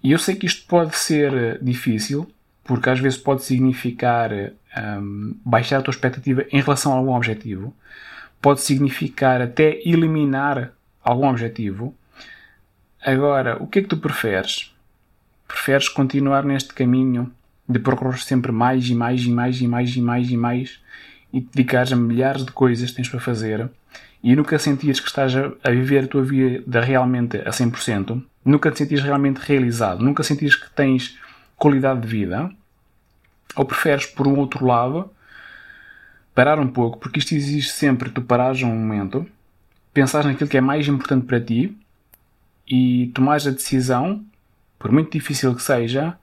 E 0.04 0.12
eu 0.12 0.20
sei 0.20 0.36
que 0.36 0.46
isto 0.46 0.66
pode 0.68 0.96
ser 0.96 1.34
eh, 1.34 1.58
difícil, 1.62 2.30
porque 2.64 2.90
às 2.90 3.00
vezes 3.00 3.18
pode 3.18 3.44
significar 3.44 4.32
um, 4.32 5.36
baixar 5.46 5.80
a 5.80 5.82
tua 5.82 5.92
expectativa 5.92 6.46
em 6.52 6.62
relação 6.62 6.94
a 6.94 6.96
algum 6.96 7.14
objetivo, 7.14 7.74
pode 8.42 8.62
significar 8.62 9.42
até 9.42 9.80
eliminar 9.86 10.72
algum 11.04 11.28
objetivo. 11.28 11.96
Agora, 13.04 13.62
o 13.62 13.68
que 13.68 13.80
é 13.80 13.82
que 13.82 13.88
tu 13.88 13.98
preferes? 13.98 14.74
Preferes 15.48 15.90
continuar 15.90 16.44
neste 16.44 16.74
caminho 16.74 17.32
de 17.68 17.80
procurar 17.80 18.18
sempre 18.20 18.52
mais 18.52 18.88
e 18.88 18.96
mais 18.96 19.22
e 19.24 19.30
mais 19.30 19.62
e 19.62 19.68
mais 19.68 19.96
e 19.96 20.02
mais 20.02 20.32
e 20.32 20.38
mais 20.38 20.80
e 21.34 21.42
te 21.42 21.50
dedicares 21.54 21.92
a 21.92 21.96
milhares 21.96 22.46
de 22.46 22.52
coisas 22.52 22.90
que 22.90 22.96
tens 22.96 23.10
para 23.10 23.20
fazer 23.20 23.70
e 24.24 24.36
nunca 24.36 24.60
sentires 24.60 25.00
que 25.00 25.08
estás 25.08 25.34
a, 25.36 25.72
viver 25.72 26.04
a 26.04 26.08
tua 26.08 26.24
vida 26.24 26.80
realmente 26.82 27.38
a 27.38 27.50
100%, 27.50 28.24
nunca 28.46 28.72
te 28.72 28.78
sentires 28.78 29.04
realmente 29.04 29.38
realizado, 29.38 30.04
nunca 30.04 30.24
sentires 30.24 30.56
que 30.56 30.70
tens 30.72 31.18
qualidade 31.58 32.02
de 32.02 32.08
vida, 32.08 32.52
ou 33.56 33.66
preferes, 33.66 34.06
por 34.06 34.28
um 34.28 34.38
outro 34.38 34.66
lado, 34.66 35.10
parar 36.36 36.60
um 36.60 36.68
pouco, 36.68 37.00
porque 37.00 37.20
isto 37.20 37.34
exige 37.34 37.70
sempre 37.70 38.10
tu 38.10 38.22
parares 38.22 38.62
um 38.62 38.68
momento, 38.68 39.26
pensares 39.94 40.28
naquilo 40.28 40.50
que 40.50 40.58
é 40.58 40.62
mais 40.62 40.88
importante 40.88 41.26
para 41.26 41.42
ti 41.42 41.76
e 42.68 43.12
tomares 43.14 43.48
a 43.48 43.52
decisão, 43.52 44.24
por 44.78 44.92
muito 44.92 45.12
difícil 45.12 45.54
que 45.56 45.64
seja, 45.64 46.16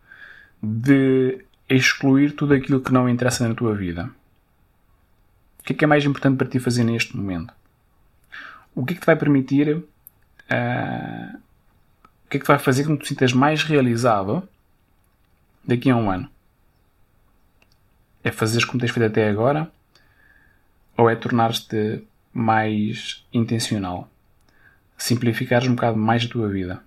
de 0.63 1.45
excluir 1.69 2.33
tudo 2.33 2.55
aquilo 2.55 2.81
que 2.81 2.93
não 2.93 3.09
interessa 3.09 3.47
na 3.47 3.55
tua 3.55 3.75
vida 3.75 4.11
que 5.69 5.75
é 5.75 5.77
que 5.77 5.85
é 5.85 5.87
mais 5.87 6.03
importante 6.03 6.39
para 6.39 6.49
ti 6.49 6.59
fazer 6.59 6.83
neste 6.83 7.15
momento? 7.15 7.53
O 8.75 8.87
que 8.87 8.95
é 8.95 8.95
que 8.95 9.03
te 9.03 9.07
vai 9.07 9.17
permitir 9.17 9.77
uh, 9.77 11.39
o 12.25 12.29
que 12.31 12.39
é 12.39 12.41
que 12.41 12.47
vai 12.47 12.59
fazer 12.59 12.87
com 12.87 12.97
que 12.97 13.05
tu 13.05 13.09
sintas 13.09 13.35
mais 13.35 13.63
realizado 13.63 14.49
daqui 15.63 15.91
a 15.91 15.97
um 15.97 16.11
ano? 16.11 16.27
É 18.25 18.33
fazeres 18.33 18.65
como 18.65 18.81
tens 18.81 18.93
feito 18.93 19.07
até 19.07 19.29
agora? 19.29 19.71
Ou 20.97 21.11
é 21.11 21.15
tornar-te 21.15 22.03
mais 22.33 23.27
intencional? 23.31 24.09
Simplificares 24.97 25.69
um 25.69 25.75
bocado 25.75 25.99
mais 25.99 26.25
a 26.25 26.29
tua 26.29 26.49
vida? 26.49 26.83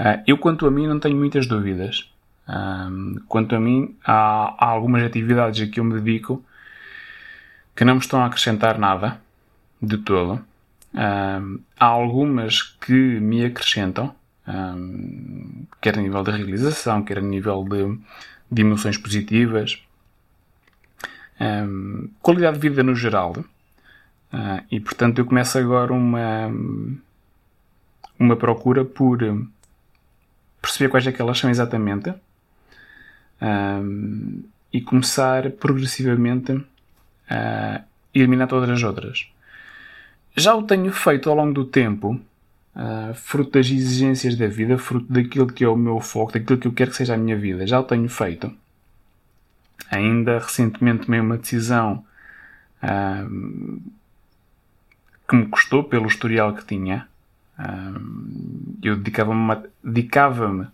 Uh, 0.00 0.22
eu, 0.26 0.38
quanto 0.38 0.66
a 0.66 0.70
mim, 0.70 0.86
não 0.86 0.98
tenho 0.98 1.16
muitas 1.16 1.46
dúvidas. 1.46 2.10
Um, 2.48 3.16
quanto 3.28 3.54
a 3.54 3.60
mim, 3.60 3.94
há, 4.02 4.54
há, 4.58 4.66
algumas 4.70 5.02
atividades 5.02 5.60
a 5.60 5.70
que 5.70 5.80
eu 5.80 5.84
me 5.84 6.00
dedico 6.00 6.42
que 7.76 7.84
não 7.84 7.94
me 7.94 8.00
estão 8.00 8.22
a 8.22 8.26
acrescentar 8.26 8.78
nada 8.78 9.20
de 9.80 9.98
todo. 9.98 10.42
Um, 10.94 11.60
há 11.78 11.84
algumas 11.84 12.62
que 12.62 12.92
me 12.92 13.44
acrescentam, 13.44 14.14
um, 14.48 15.66
quer 15.80 15.98
a 15.98 16.02
nível 16.02 16.22
de 16.22 16.30
realização, 16.30 17.02
quer 17.02 17.18
a 17.18 17.22
nível 17.22 17.62
de, 17.64 17.98
de 18.50 18.62
emoções 18.62 18.96
positivas, 18.96 19.82
qualidade 22.22 22.58
de 22.58 22.68
vida 22.68 22.82
no 22.82 22.94
geral. 22.94 23.32
Uh, 24.32 24.64
e 24.70 24.80
portanto, 24.80 25.18
eu 25.18 25.26
começo 25.26 25.58
agora 25.58 25.92
uma, 25.92 26.50
uma 28.18 28.36
procura 28.36 28.84
por 28.84 29.18
perceber 30.62 30.88
quais 30.88 31.06
é 31.06 31.12
que 31.12 31.20
elas 31.20 31.38
são 31.38 31.50
exatamente 31.50 32.12
um, 33.40 34.42
e 34.72 34.80
começar 34.80 35.50
progressivamente 35.52 36.60
a 37.28 37.82
eliminar 38.14 38.48
todas 38.48 38.68
as 38.70 38.82
outras. 38.82 39.28
Já 40.36 40.54
o 40.54 40.62
tenho 40.62 40.92
feito 40.92 41.30
ao 41.30 41.36
longo 41.36 41.54
do 41.54 41.64
tempo, 41.64 42.20
uh, 42.74 43.14
fruto 43.14 43.52
das 43.52 43.66
exigências 43.66 44.36
da 44.36 44.46
vida, 44.46 44.76
fruto 44.76 45.10
daquilo 45.10 45.46
que 45.46 45.64
é 45.64 45.68
o 45.68 45.76
meu 45.76 46.00
foco, 46.00 46.32
daquilo 46.32 46.58
que 46.58 46.68
eu 46.68 46.72
quero 46.72 46.90
que 46.90 46.96
seja 46.96 47.14
a 47.14 47.18
minha 47.18 47.36
vida. 47.36 47.66
Já 47.66 47.80
o 47.80 47.84
tenho 47.84 48.08
feito. 48.08 48.52
Ainda 49.90 50.38
recentemente 50.38 51.06
tomei 51.06 51.20
uma 51.20 51.38
decisão 51.38 52.04
uh, 52.82 53.82
que 55.28 55.36
me 55.36 55.46
custou 55.46 55.84
pelo 55.84 56.06
historial 56.06 56.54
que 56.54 56.64
tinha. 56.64 57.08
Uh, 57.58 58.76
eu 58.82 58.96
dedicava-me 58.96 59.56
dedicava 59.82 60.70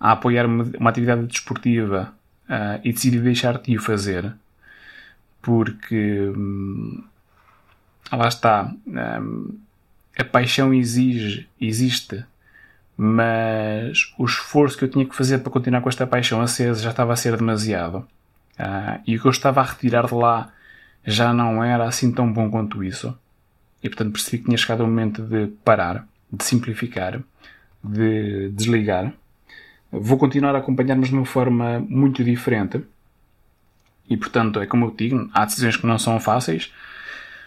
a 0.00 0.12
apoiar 0.12 0.46
uma, 0.46 0.64
uma 0.78 0.90
atividade 0.90 1.26
desportiva 1.26 2.12
uh, 2.48 2.80
e 2.82 2.92
decidi 2.92 3.20
deixar 3.20 3.58
de 3.58 3.76
o 3.76 3.80
fazer 3.80 4.34
porque 5.42 6.32
hum, 6.36 7.02
lá 8.12 8.28
está 8.28 8.72
hum, 8.86 9.58
a 10.18 10.24
paixão 10.24 10.74
exige 10.74 11.48
existe 11.60 12.24
mas 13.00 14.12
o 14.18 14.24
esforço 14.24 14.76
que 14.76 14.82
eu 14.82 14.90
tinha 14.90 15.06
que 15.06 15.14
fazer 15.14 15.38
para 15.38 15.52
continuar 15.52 15.80
com 15.80 15.88
esta 15.88 16.04
paixão 16.04 16.40
acesa 16.40 16.82
já 16.82 16.90
estava 16.90 17.12
a 17.12 17.16
ser 17.16 17.36
demasiado. 17.36 17.98
Uh, 18.58 19.00
e 19.06 19.16
o 19.16 19.22
que 19.22 19.28
eu 19.28 19.30
estava 19.30 19.60
a 19.60 19.64
retirar 19.64 20.06
de 20.08 20.14
lá 20.14 20.50
já 21.04 21.32
não 21.32 21.62
era 21.62 21.86
assim 21.86 22.10
tão 22.10 22.30
bom 22.32 22.50
quanto 22.50 22.82
isso. 22.82 23.16
E 23.80 23.88
portanto 23.88 24.10
percebi 24.10 24.38
que 24.38 24.44
tinha 24.46 24.58
chegado 24.58 24.80
o 24.80 24.86
momento 24.88 25.22
de 25.22 25.46
parar 25.64 26.08
de 26.32 26.42
simplificar 26.42 27.22
de 27.84 28.50
desligar. 28.50 29.12
Vou 29.92 30.18
continuar 30.18 30.56
a 30.56 30.58
acompanhar, 30.58 30.96
mas 30.96 31.08
de 31.08 31.14
uma 31.14 31.24
forma 31.24 31.78
muito 31.88 32.24
diferente. 32.24 32.82
E 34.08 34.16
portanto, 34.16 34.60
é 34.60 34.66
como 34.66 34.86
eu 34.86 34.94
digo, 34.96 35.28
há 35.34 35.44
decisões 35.44 35.76
que 35.76 35.86
não 35.86 35.98
são 35.98 36.18
fáceis, 36.18 36.72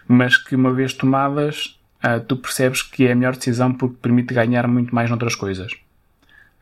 mas 0.07 0.37
que 0.37 0.55
uma 0.55 0.73
vez 0.73 0.93
tomadas, 0.93 1.79
uh, 2.03 2.19
tu 2.25 2.35
percebes 2.37 2.81
que 2.81 3.07
é 3.07 3.11
a 3.11 3.15
melhor 3.15 3.35
decisão 3.35 3.73
porque 3.73 3.97
permite 4.01 4.33
ganhar 4.33 4.67
muito 4.67 4.93
mais 4.93 5.09
noutras 5.09 5.35
coisas. 5.35 5.73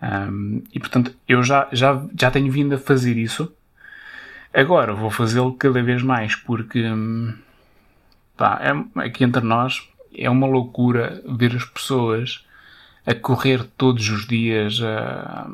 Um, 0.02 0.64
e 0.74 0.80
portanto, 0.80 1.14
eu 1.28 1.44
já, 1.44 1.68
já, 1.72 2.02
já 2.18 2.32
tenho 2.32 2.52
vindo 2.52 2.76
a 2.76 2.78
fazer 2.78 3.18
isso. 3.18 3.52
Agora 4.54 4.94
vou 4.94 5.10
fazê-lo 5.10 5.54
cada 5.54 5.84
vez 5.84 6.02
mais 6.02 6.36
porque 6.36 6.84
pá, 8.36 8.60
é, 8.62 9.02
aqui 9.02 9.24
entre 9.24 9.44
nós 9.44 9.88
é 10.16 10.30
uma 10.30 10.48
loucura 10.48 11.22
ver 11.28 11.56
as 11.56 11.66
pessoas 11.66 12.46
a 13.06 13.14
correr 13.14 13.64
todos 13.78 14.10
os 14.10 14.26
dias. 14.26 14.82
A... 14.82 15.48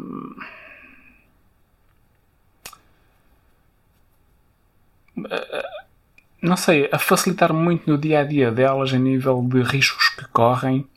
não 6.42 6.58
sei, 6.58 6.90
a 6.92 7.00
facilitar 7.00 7.54
muito 7.54 7.90
no 7.90 7.98
dia 7.98 8.20
a 8.20 8.24
dia 8.24 8.52
delas 8.52 8.94
a 8.94 8.98
nível 9.00 9.42
de 9.48 9.62
riscos 9.62 10.10
que 10.10 10.26
correm 10.30 10.88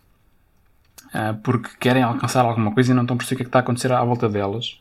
porque 1.43 1.71
querem 1.81 2.03
alcançar 2.03 2.45
alguma 2.45 2.73
coisa 2.73 2.93
e 2.93 2.95
não 2.95 3.03
estão 3.03 3.15
a 3.15 3.19
perceber 3.19 3.35
o 3.35 3.39
que, 3.39 3.43
é 3.43 3.45
que 3.45 3.49
está 3.49 3.59
a 3.61 3.63
acontecer 3.63 3.93
à 3.93 4.05
volta 4.05 4.29
delas. 4.29 4.81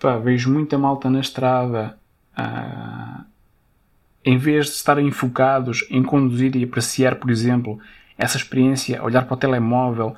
Pá, 0.00 0.16
vejo 0.16 0.50
muita 0.50 0.78
malta 0.78 1.10
na 1.10 1.20
estrada 1.20 1.98
em 4.24 4.38
vez 4.38 4.66
de 4.66 4.72
estarem 4.72 5.10
focados 5.10 5.86
em 5.90 6.02
conduzir 6.02 6.54
e 6.56 6.64
apreciar, 6.64 7.16
por 7.16 7.30
exemplo, 7.30 7.78
essa 8.16 8.36
experiência, 8.36 9.02
olhar 9.02 9.24
para 9.24 9.34
o 9.34 9.36
telemóvel, 9.36 10.14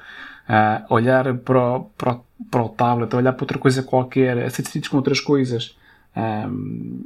olhar 0.88 1.34
para 1.38 1.58
o, 1.58 1.84
para, 1.96 2.12
o, 2.12 2.24
para 2.50 2.62
o 2.62 2.68
tablet, 2.68 3.14
olhar 3.14 3.32
para 3.32 3.44
outra 3.44 3.58
coisa 3.58 3.82
qualquer, 3.82 4.50
ser 4.50 4.62
decididos 4.62 4.88
com 4.88 4.96
outras 4.96 5.20
coisas. 5.20 5.76
Um, 6.16 7.04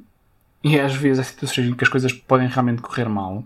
e 0.62 0.78
às 0.80 0.94
vezes 0.94 1.20
há 1.20 1.24
situações 1.24 1.68
em 1.68 1.74
que 1.74 1.84
as 1.84 1.90
coisas 1.90 2.12
podem 2.12 2.48
realmente 2.48 2.82
correr 2.82 3.08
mal. 3.08 3.44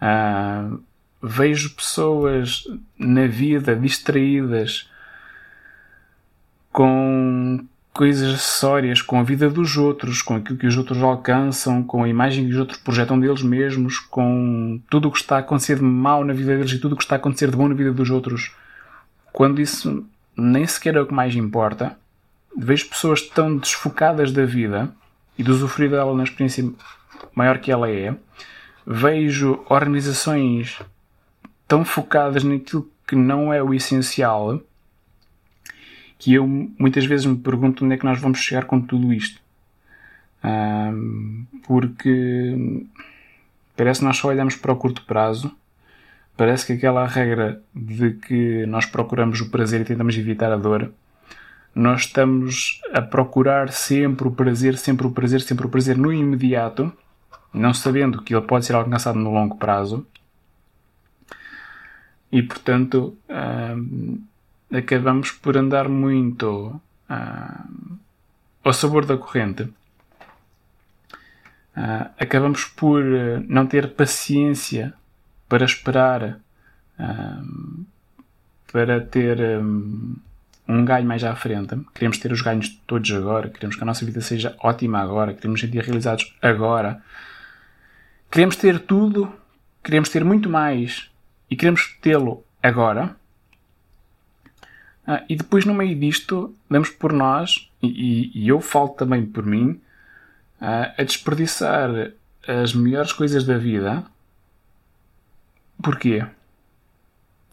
Uh, 0.00 0.82
vejo 1.22 1.74
pessoas 1.74 2.64
na 2.98 3.26
vida 3.26 3.76
distraídas 3.76 4.90
com 6.72 7.64
coisas 7.92 8.34
acessórias 8.34 9.02
com 9.02 9.20
a 9.20 9.22
vida 9.22 9.50
dos 9.50 9.76
outros, 9.76 10.22
com 10.22 10.36
aquilo 10.36 10.58
que 10.58 10.66
os 10.66 10.76
outros 10.76 11.02
alcançam, 11.02 11.82
com 11.82 12.02
a 12.02 12.08
imagem 12.08 12.46
que 12.46 12.52
os 12.52 12.58
outros 12.58 12.78
projetam 12.78 13.20
deles 13.20 13.42
mesmos, 13.42 13.98
com 13.98 14.80
tudo 14.88 15.08
o 15.08 15.12
que 15.12 15.18
está 15.18 15.36
a 15.36 15.40
acontecer 15.40 15.76
de 15.76 15.82
mal 15.82 16.24
na 16.24 16.32
vida 16.32 16.56
deles 16.56 16.72
e 16.72 16.78
tudo 16.78 16.94
o 16.94 16.96
que 16.96 17.04
está 17.04 17.16
a 17.16 17.18
acontecer 17.18 17.50
de 17.50 17.56
bom 17.56 17.68
na 17.68 17.74
vida 17.74 17.92
dos 17.92 18.10
outros, 18.10 18.52
quando 19.32 19.60
isso 19.60 20.04
nem 20.36 20.66
sequer 20.66 20.96
é 20.96 21.00
o 21.00 21.06
que 21.06 21.12
mais 21.12 21.36
importa, 21.36 21.96
vejo 22.56 22.88
pessoas 22.88 23.22
tão 23.22 23.56
desfocadas 23.56 24.32
da 24.32 24.44
vida 24.44 24.94
e 25.38 25.42
de 25.42 25.50
usufruir 25.50 25.90
dela 25.90 26.14
na 26.14 26.24
experiência 26.24 26.70
maior 27.34 27.58
que 27.58 27.70
ela 27.70 27.90
é, 27.90 28.14
vejo 28.86 29.64
organizações 29.68 30.80
tão 31.66 31.84
focadas 31.84 32.44
naquilo 32.44 32.90
que 33.06 33.16
não 33.16 33.52
é 33.52 33.62
o 33.62 33.72
essencial 33.72 34.60
que 36.22 36.34
eu 36.34 36.46
muitas 36.46 37.04
vezes 37.04 37.26
me 37.26 37.36
pergunto 37.36 37.84
onde 37.84 37.94
é 37.94 37.98
que 37.98 38.04
nós 38.04 38.20
vamos 38.20 38.38
chegar 38.38 38.64
com 38.64 38.80
tudo 38.80 39.12
isto. 39.12 39.40
Um, 40.44 41.44
porque 41.66 42.86
parece 43.76 43.98
que 43.98 44.06
nós 44.06 44.18
só 44.18 44.28
olhamos 44.28 44.54
para 44.54 44.72
o 44.72 44.76
curto 44.76 45.04
prazo. 45.04 45.52
Parece 46.36 46.64
que 46.64 46.74
aquela 46.74 47.08
regra 47.08 47.60
de 47.74 48.12
que 48.12 48.64
nós 48.66 48.86
procuramos 48.86 49.40
o 49.40 49.50
prazer 49.50 49.80
e 49.80 49.84
tentamos 49.84 50.16
evitar 50.16 50.52
a 50.52 50.56
dor, 50.56 50.92
nós 51.74 52.02
estamos 52.02 52.80
a 52.92 53.00
procurar 53.00 53.70
sempre 53.70 54.28
o 54.28 54.30
prazer, 54.30 54.76
sempre 54.76 55.06
o 55.06 55.10
prazer, 55.10 55.40
sempre 55.40 55.66
o 55.66 55.70
prazer 55.70 55.96
no 55.96 56.12
imediato, 56.12 56.92
não 57.52 57.72
sabendo 57.72 58.22
que 58.22 58.34
ele 58.34 58.46
pode 58.46 58.66
ser 58.66 58.74
alcançado 58.74 59.18
no 59.18 59.32
longo 59.32 59.56
prazo. 59.56 60.06
E 62.30 62.42
portanto, 62.42 63.16
um, 63.76 64.22
acabamos 64.72 65.30
por 65.30 65.56
andar 65.56 65.88
muito 65.88 66.80
uh, 67.10 67.98
ao 68.64 68.72
sabor 68.72 69.04
da 69.04 69.16
corrente. 69.16 69.64
Uh, 71.74 72.10
acabamos 72.18 72.64
por 72.64 73.02
uh, 73.02 73.44
não 73.46 73.66
ter 73.66 73.94
paciência 73.94 74.94
para 75.48 75.64
esperar 75.64 76.38
para 78.72 79.00
ter 79.00 79.38
um, 79.60 80.14
um 80.68 80.84
ganho 80.84 81.06
mais 81.06 81.24
à 81.24 81.34
frente. 81.34 81.76
Queremos 81.94 82.18
ter 82.18 82.32
os 82.32 82.40
ganhos 82.40 82.68
todos 82.86 83.10
agora, 83.12 83.48
queremos 83.48 83.76
que 83.76 83.82
a 83.82 83.86
nossa 83.86 84.04
vida 84.04 84.20
seja 84.20 84.56
ótima 84.60 85.00
agora, 85.00 85.34
queremos 85.34 85.60
sentir 85.60 85.82
realizados 85.82 86.34
agora. 86.40 87.02
Queremos 88.30 88.56
ter 88.56 88.80
tudo, 88.80 89.32
queremos 89.82 90.08
ter 90.08 90.24
muito 90.24 90.48
mais 90.48 91.10
e 91.50 91.56
queremos 91.56 91.96
tê-lo 92.00 92.44
agora 92.62 93.16
ah, 95.06 95.24
e 95.28 95.36
depois, 95.36 95.64
no 95.64 95.74
meio 95.74 95.98
disto, 95.98 96.54
damos 96.70 96.90
por 96.90 97.12
nós, 97.12 97.70
e, 97.82 98.30
e 98.34 98.48
eu 98.48 98.60
falo 98.60 98.90
também 98.90 99.26
por 99.26 99.44
mim, 99.44 99.80
ah, 100.60 100.94
a 100.96 101.02
desperdiçar 101.02 102.12
as 102.46 102.72
melhores 102.74 103.12
coisas 103.12 103.44
da 103.44 103.58
vida. 103.58 104.04
Porquê? 105.82 106.24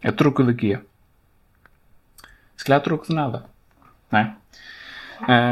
É 0.02 0.12
troco 0.12 0.43
de 0.43 0.54
quê? 0.54 0.80
Se 2.60 2.65
calhar 2.65 2.82
troco 2.82 3.08
de 3.08 3.15
nada. 3.15 3.45
Não 4.12 4.19
é? 4.19 4.36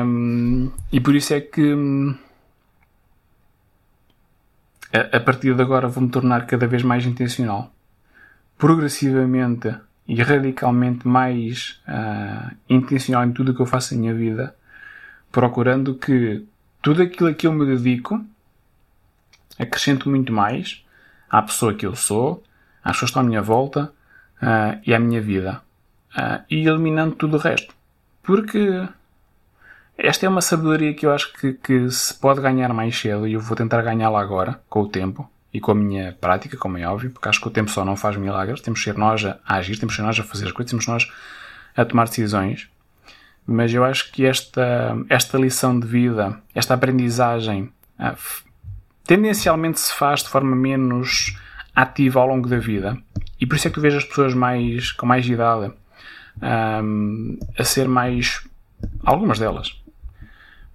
Um, 0.04 0.70
e 0.91 1.00
por 1.00 1.15
isso 1.15 1.34
é 1.34 1.39
que 1.39 1.74
a, 4.91 5.15
a 5.15 5.20
partir 5.22 5.56
de 5.56 5.62
agora 5.62 5.88
vou-me 5.88 6.10
tornar 6.10 6.46
cada 6.46 6.67
vez 6.67 6.84
mais 6.84 7.06
intencional. 7.06 7.72
progressivamente 8.58 9.74
e 10.06 10.22
radicalmente 10.22 11.08
mais 11.08 11.82
uh, 11.88 12.54
intencional 12.70 13.24
em 13.24 13.32
tudo 13.32 13.54
o 13.54 13.56
que 13.56 13.62
eu 13.62 13.65
faço 13.65 13.93
na 13.93 14.02
minha 14.02 14.13
vida, 14.13 14.54
procurando 15.32 15.96
que 15.96 16.46
tudo 16.82 17.04
aquilo 17.04 17.30
a 17.30 17.34
que 17.34 17.48
eu 17.48 17.54
me 17.54 17.65
dedico 17.65 18.22
acrescente 19.58 20.10
muito 20.10 20.34
mais 20.34 20.86
à 21.30 21.41
pessoa 21.41 21.74
que 21.74 21.86
eu 21.86 21.96
sou, 21.96 22.43
às 22.84 22.98
pessoas 22.98 23.00
que 23.00 23.06
estão 23.06 23.22
à 23.22 23.26
minha 23.26 23.41
volta 23.41 23.93
uh, 24.41 24.82
e 24.86 24.93
à 24.93 25.00
minha 25.00 25.22
vida. 25.22 25.62
Uh, 26.17 26.43
e 26.49 26.67
eliminando 26.67 27.15
tudo 27.15 27.38
o 27.38 27.39
resto. 27.39 27.75
Porque 28.23 28.88
esta 29.97 30.25
é 30.25 30.30
uma 30.30 30.41
sabedoria 30.41 30.93
que 30.93 31.06
eu 31.06 31.12
acho 31.12 31.32
que, 31.34 31.53
que 31.53 31.89
se 31.89 32.13
pode 32.13 32.41
ganhar 32.41 32.73
mais 32.73 32.99
cedo 32.99 33.27
e 33.27 33.34
eu 33.34 33.39
vou 33.39 33.56
tentar 33.56 33.82
ganhá-la 33.82 34.21
agora, 34.21 34.60
com 34.69 34.82
o 34.82 34.88
tempo 34.88 35.30
e 35.53 35.60
com 35.60 35.71
a 35.71 35.75
minha 35.75 36.15
prática, 36.19 36.58
como 36.58 36.77
é 36.77 36.88
óbvio, 36.88 37.10
porque 37.10 37.30
acho 37.30 37.41
que 37.41 37.47
o 37.47 37.51
tempo 37.51 37.71
só 37.71 37.84
não 37.84 37.95
faz 37.95 38.15
milagres. 38.15 38.62
Temos 38.62 38.80
que 38.80 38.86
ser 38.86 38.97
nós 38.97 39.25
a 39.25 39.39
agir, 39.45 39.77
temos 39.80 39.95
que 39.95 40.01
ser 40.01 40.06
nós 40.06 40.19
a 40.19 40.23
fazer 40.23 40.45
as 40.45 40.51
coisas, 40.51 40.69
temos 40.69 40.88
nós 40.88 41.08
a 41.75 41.86
tomar 41.86 42.08
decisões. 42.08 42.69
Mas 43.45 43.73
eu 43.73 43.84
acho 43.84 44.12
que 44.12 44.25
esta, 44.25 44.95
esta 45.10 45.38
lição 45.38 45.80
de 45.80 45.88
vida, 45.88 46.39
esta 46.53 46.73
aprendizagem, 46.73 47.71
uh, 47.99 48.43
tendencialmente 49.06 49.80
se 49.80 49.93
faz 49.93 50.21
de 50.21 50.30
forma 50.30 50.56
menos 50.56 51.36
ativa 51.75 52.19
ao 52.19 52.27
longo 52.27 52.49
da 52.49 52.60
vida. 52.60 52.97
E 53.39 53.45
por 53.45 53.56
isso 53.56 53.67
é 53.67 53.71
que 53.71 53.75
tu 53.75 53.82
vês 53.82 53.95
as 53.95 54.03
pessoas 54.03 54.34
mais, 54.34 54.91
com 54.91 55.06
mais 55.06 55.27
idade 55.27 55.71
um, 56.41 57.38
a 57.58 57.63
ser 57.63 57.88
mais, 57.88 58.47
algumas 59.04 59.39
delas, 59.39 59.82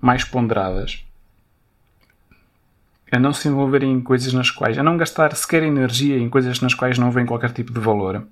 mais 0.00 0.24
ponderadas. 0.24 1.04
A 3.10 3.18
não 3.18 3.32
se 3.32 3.46
envolverem 3.48 3.92
em 3.92 4.00
coisas 4.00 4.32
nas 4.32 4.50
quais, 4.50 4.78
a 4.78 4.82
não 4.82 4.96
gastar 4.96 5.34
sequer 5.36 5.62
energia 5.62 6.18
em 6.18 6.28
coisas 6.30 6.60
nas 6.60 6.72
quais 6.72 6.98
não 6.98 7.10
vem 7.10 7.26
qualquer 7.26 7.52
tipo 7.52 7.72
de 7.72 7.78
valor. 7.78 8.26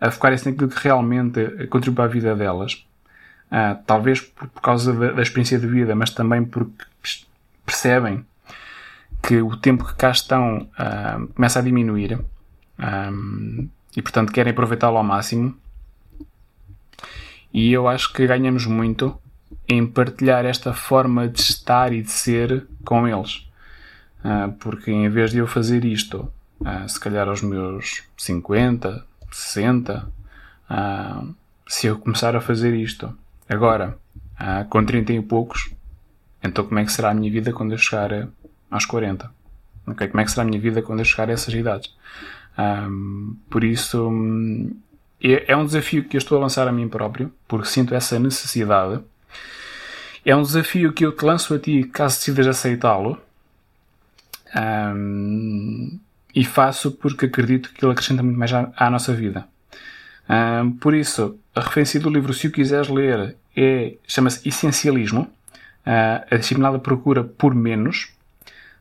A 0.00 0.10
focarem-se 0.10 0.50
naquilo 0.50 0.68
que 0.68 0.82
realmente 0.82 1.66
contribui 1.68 2.04
à 2.04 2.08
vida 2.08 2.34
delas. 2.34 2.84
Uh, 3.46 3.78
talvez 3.86 4.20
por, 4.20 4.48
por 4.48 4.60
causa 4.60 4.92
da, 4.92 5.12
da, 5.12 5.22
experiência 5.22 5.56
de 5.56 5.68
vida, 5.68 5.94
mas 5.94 6.10
também 6.10 6.44
porque 6.44 6.84
percebem 7.64 8.26
que 9.22 9.40
o 9.40 9.56
tempo 9.56 9.84
que 9.84 9.94
cá 9.94 10.10
estão 10.10 10.68
uh, 10.78 11.26
começa 11.28 11.60
a 11.60 11.62
diminuir 11.62 12.18
um, 12.78 13.68
e, 13.96 14.02
portanto, 14.02 14.32
querem 14.32 14.50
aproveitá-lo 14.50 14.98
ao 14.98 15.04
máximo. 15.04 15.56
E 17.56 17.72
eu 17.72 17.88
acho 17.88 18.12
que 18.12 18.26
ganhamos 18.26 18.66
muito 18.66 19.18
em 19.66 19.86
partilhar 19.86 20.44
esta 20.44 20.74
forma 20.74 21.26
de 21.26 21.40
estar 21.40 21.90
e 21.90 22.02
de 22.02 22.10
ser 22.10 22.66
com 22.84 23.08
eles. 23.08 23.48
Uh, 24.22 24.52
porque 24.60 24.90
em 24.92 25.08
vez 25.08 25.30
de 25.30 25.38
eu 25.38 25.46
fazer 25.46 25.82
isto, 25.82 26.30
uh, 26.60 26.86
se 26.86 27.00
calhar 27.00 27.26
aos 27.26 27.40
meus 27.40 28.02
50, 28.14 29.02
60, 29.32 30.06
uh, 30.70 31.34
se 31.66 31.86
eu 31.86 31.98
começar 31.98 32.36
a 32.36 32.42
fazer 32.42 32.74
isto 32.74 33.10
agora, 33.48 33.96
com 34.68 34.84
30 34.84 35.14
e 35.14 35.22
poucos, 35.22 35.70
então 36.44 36.62
como 36.62 36.78
é 36.78 36.84
que 36.84 36.92
será 36.92 37.10
a 37.10 37.14
minha 37.14 37.32
vida 37.32 37.54
quando 37.54 37.72
eu 37.72 37.78
chegar 37.78 38.28
aos 38.70 38.84
40? 38.84 39.30
Okay? 39.86 40.08
Como 40.08 40.20
é 40.20 40.24
que 40.24 40.30
será 40.30 40.42
a 40.42 40.46
minha 40.46 40.60
vida 40.60 40.82
quando 40.82 40.98
eu 40.98 41.06
chegar 41.06 41.30
a 41.30 41.32
essas 41.32 41.54
idades? 41.54 41.90
Por 43.48 43.64
isso, 43.64 44.10
é, 45.22 45.56
um 45.56 45.64
desafio 45.64 46.04
que 46.04 46.16
eu 46.16 46.18
estou 46.18 46.38
a 46.38 46.40
lançar 46.40 46.68
a 46.68 46.72
mim 46.72 46.88
próprio, 46.88 47.32
porque 47.48 47.68
sinto 47.68 47.94
essa 47.94 48.18
necessidade. 48.18 49.00
É 50.24 50.34
um 50.34 50.42
desafio 50.42 50.92
que 50.92 51.04
eu 51.04 51.12
te 51.12 51.24
lanço 51.24 51.54
a 51.54 51.58
ti 51.58 51.84
caso 51.84 52.16
decidas 52.16 52.46
aceitá-lo. 52.46 53.20
Um, 54.54 55.98
e 56.34 56.44
faço 56.44 56.92
porque 56.92 57.26
acredito 57.26 57.72
que 57.72 57.84
ele 57.84 57.92
acrescenta 57.92 58.22
muito 58.22 58.38
mais 58.38 58.52
à, 58.52 58.70
à 58.76 58.90
nossa 58.90 59.14
vida. 59.14 59.46
Um, 60.28 60.72
por 60.72 60.94
isso, 60.94 61.38
a 61.54 61.60
referência 61.60 61.98
do 61.98 62.10
livro, 62.10 62.34
se 62.34 62.46
o 62.46 62.52
quiseres 62.52 62.88
ler, 62.88 63.36
é, 63.56 63.94
chama-se 64.06 64.46
Essencialismo, 64.46 65.22
uh, 65.22 66.26
a 66.30 66.36
disciplinada 66.36 66.78
procura 66.78 67.24
por 67.24 67.54
menos, 67.54 68.08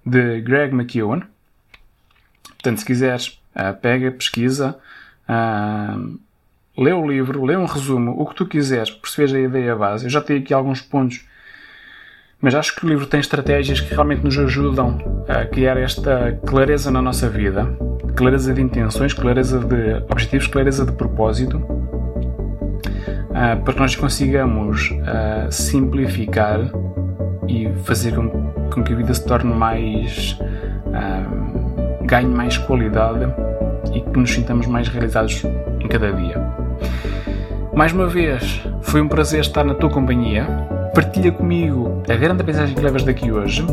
de 0.06 0.42
Greg 0.42 0.74
McEwen. 0.74 1.24
Portanto, 2.50 2.80
se 2.80 2.86
quiseres, 2.86 3.40
uh, 3.56 3.74
pega, 3.80 4.12
pesquisa, 4.12 4.78
lê 6.78 6.92
o 6.92 7.08
livro, 7.08 7.46
lê 7.46 7.56
um 7.56 7.66
resumo, 7.66 8.16
o 8.20 8.26
que 8.26 8.36
tu 8.36 8.46
quiseres, 8.46 8.92
percebes 8.92 9.34
a 9.34 9.40
ideia 9.40 9.76
base. 9.76 10.06
Eu 10.06 10.10
já 10.10 10.22
tenho 10.22 10.40
aqui 10.40 10.54
alguns 10.54 10.82
pontos, 10.82 11.26
mas 12.42 12.54
acho 12.54 12.76
que 12.76 12.86
o 12.86 12.90
livro 12.90 13.06
tem 13.06 13.20
estratégias 13.20 13.80
que 13.80 13.94
realmente 13.94 14.24
nos 14.24 14.38
ajudam 14.38 15.24
a 15.28 15.46
criar 15.46 15.78
esta 15.78 16.38
clareza 16.46 16.92
na 16.92 17.02
nossa 17.02 17.30
vida, 17.30 17.66
clareza 18.16 18.54
de 18.54 18.62
intenções, 18.62 19.14
clareza 19.14 19.60
de 19.60 20.04
objetivos, 20.12 20.48
clareza 20.48 20.86
de 20.86 20.92
propósito, 20.92 21.58
uh, 21.58 23.64
para 23.64 23.74
que 23.74 23.80
nós 23.80 23.96
consigamos 23.96 24.92
uh, 24.92 25.52
simplificar 25.52 26.60
e 27.48 27.72
fazer 27.84 28.16
com, 28.16 28.30
com, 28.70 28.84
que 28.84 28.94
a 28.94 28.96
vida 28.96 29.14
se 29.14 29.26
torne 29.26 29.54
mais. 29.54 30.38
Uh, 30.86 32.06
ganhe 32.06 32.30
mais 32.30 32.58
qualidade 32.58 33.26
e 33.94 34.02
que 34.02 34.20
nos 34.20 34.32
sintamos 34.32 34.68
mais 34.68 34.88
realizados 34.88 35.44
em 35.80 35.88
cada 35.88 36.12
dia. 36.12 36.42
Mais 37.74 37.92
uma 37.92 38.08
vez, 38.08 38.62
foi 38.82 39.02
um 39.02 39.08
prazer 39.08 39.42
estar 39.42 39.64
na 39.64 39.74
tua 39.74 39.90
companhia. 39.90 40.46
Partilha 40.94 41.32
comigo 41.32 42.02
a 42.10 42.16
grande 42.16 42.42
aprendizagem 42.42 42.74
que 42.74 42.82
levas 42.82 43.04
daqui 43.04 43.32
hoje, 43.32 43.66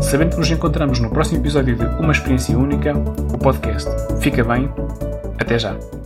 sabendo 0.00 0.30
que 0.30 0.38
nos 0.38 0.50
encontramos 0.50 1.00
no 1.00 1.10
próximo 1.10 1.40
episódio 1.40 1.74
de 1.74 1.84
Uma 2.00 2.12
Experiência 2.12 2.56
Única, 2.56 2.92
o 2.96 3.38
podcast. 3.38 3.90
Fica 4.20 4.44
bem, 4.44 4.70
até 5.40 5.58
já! 5.58 5.97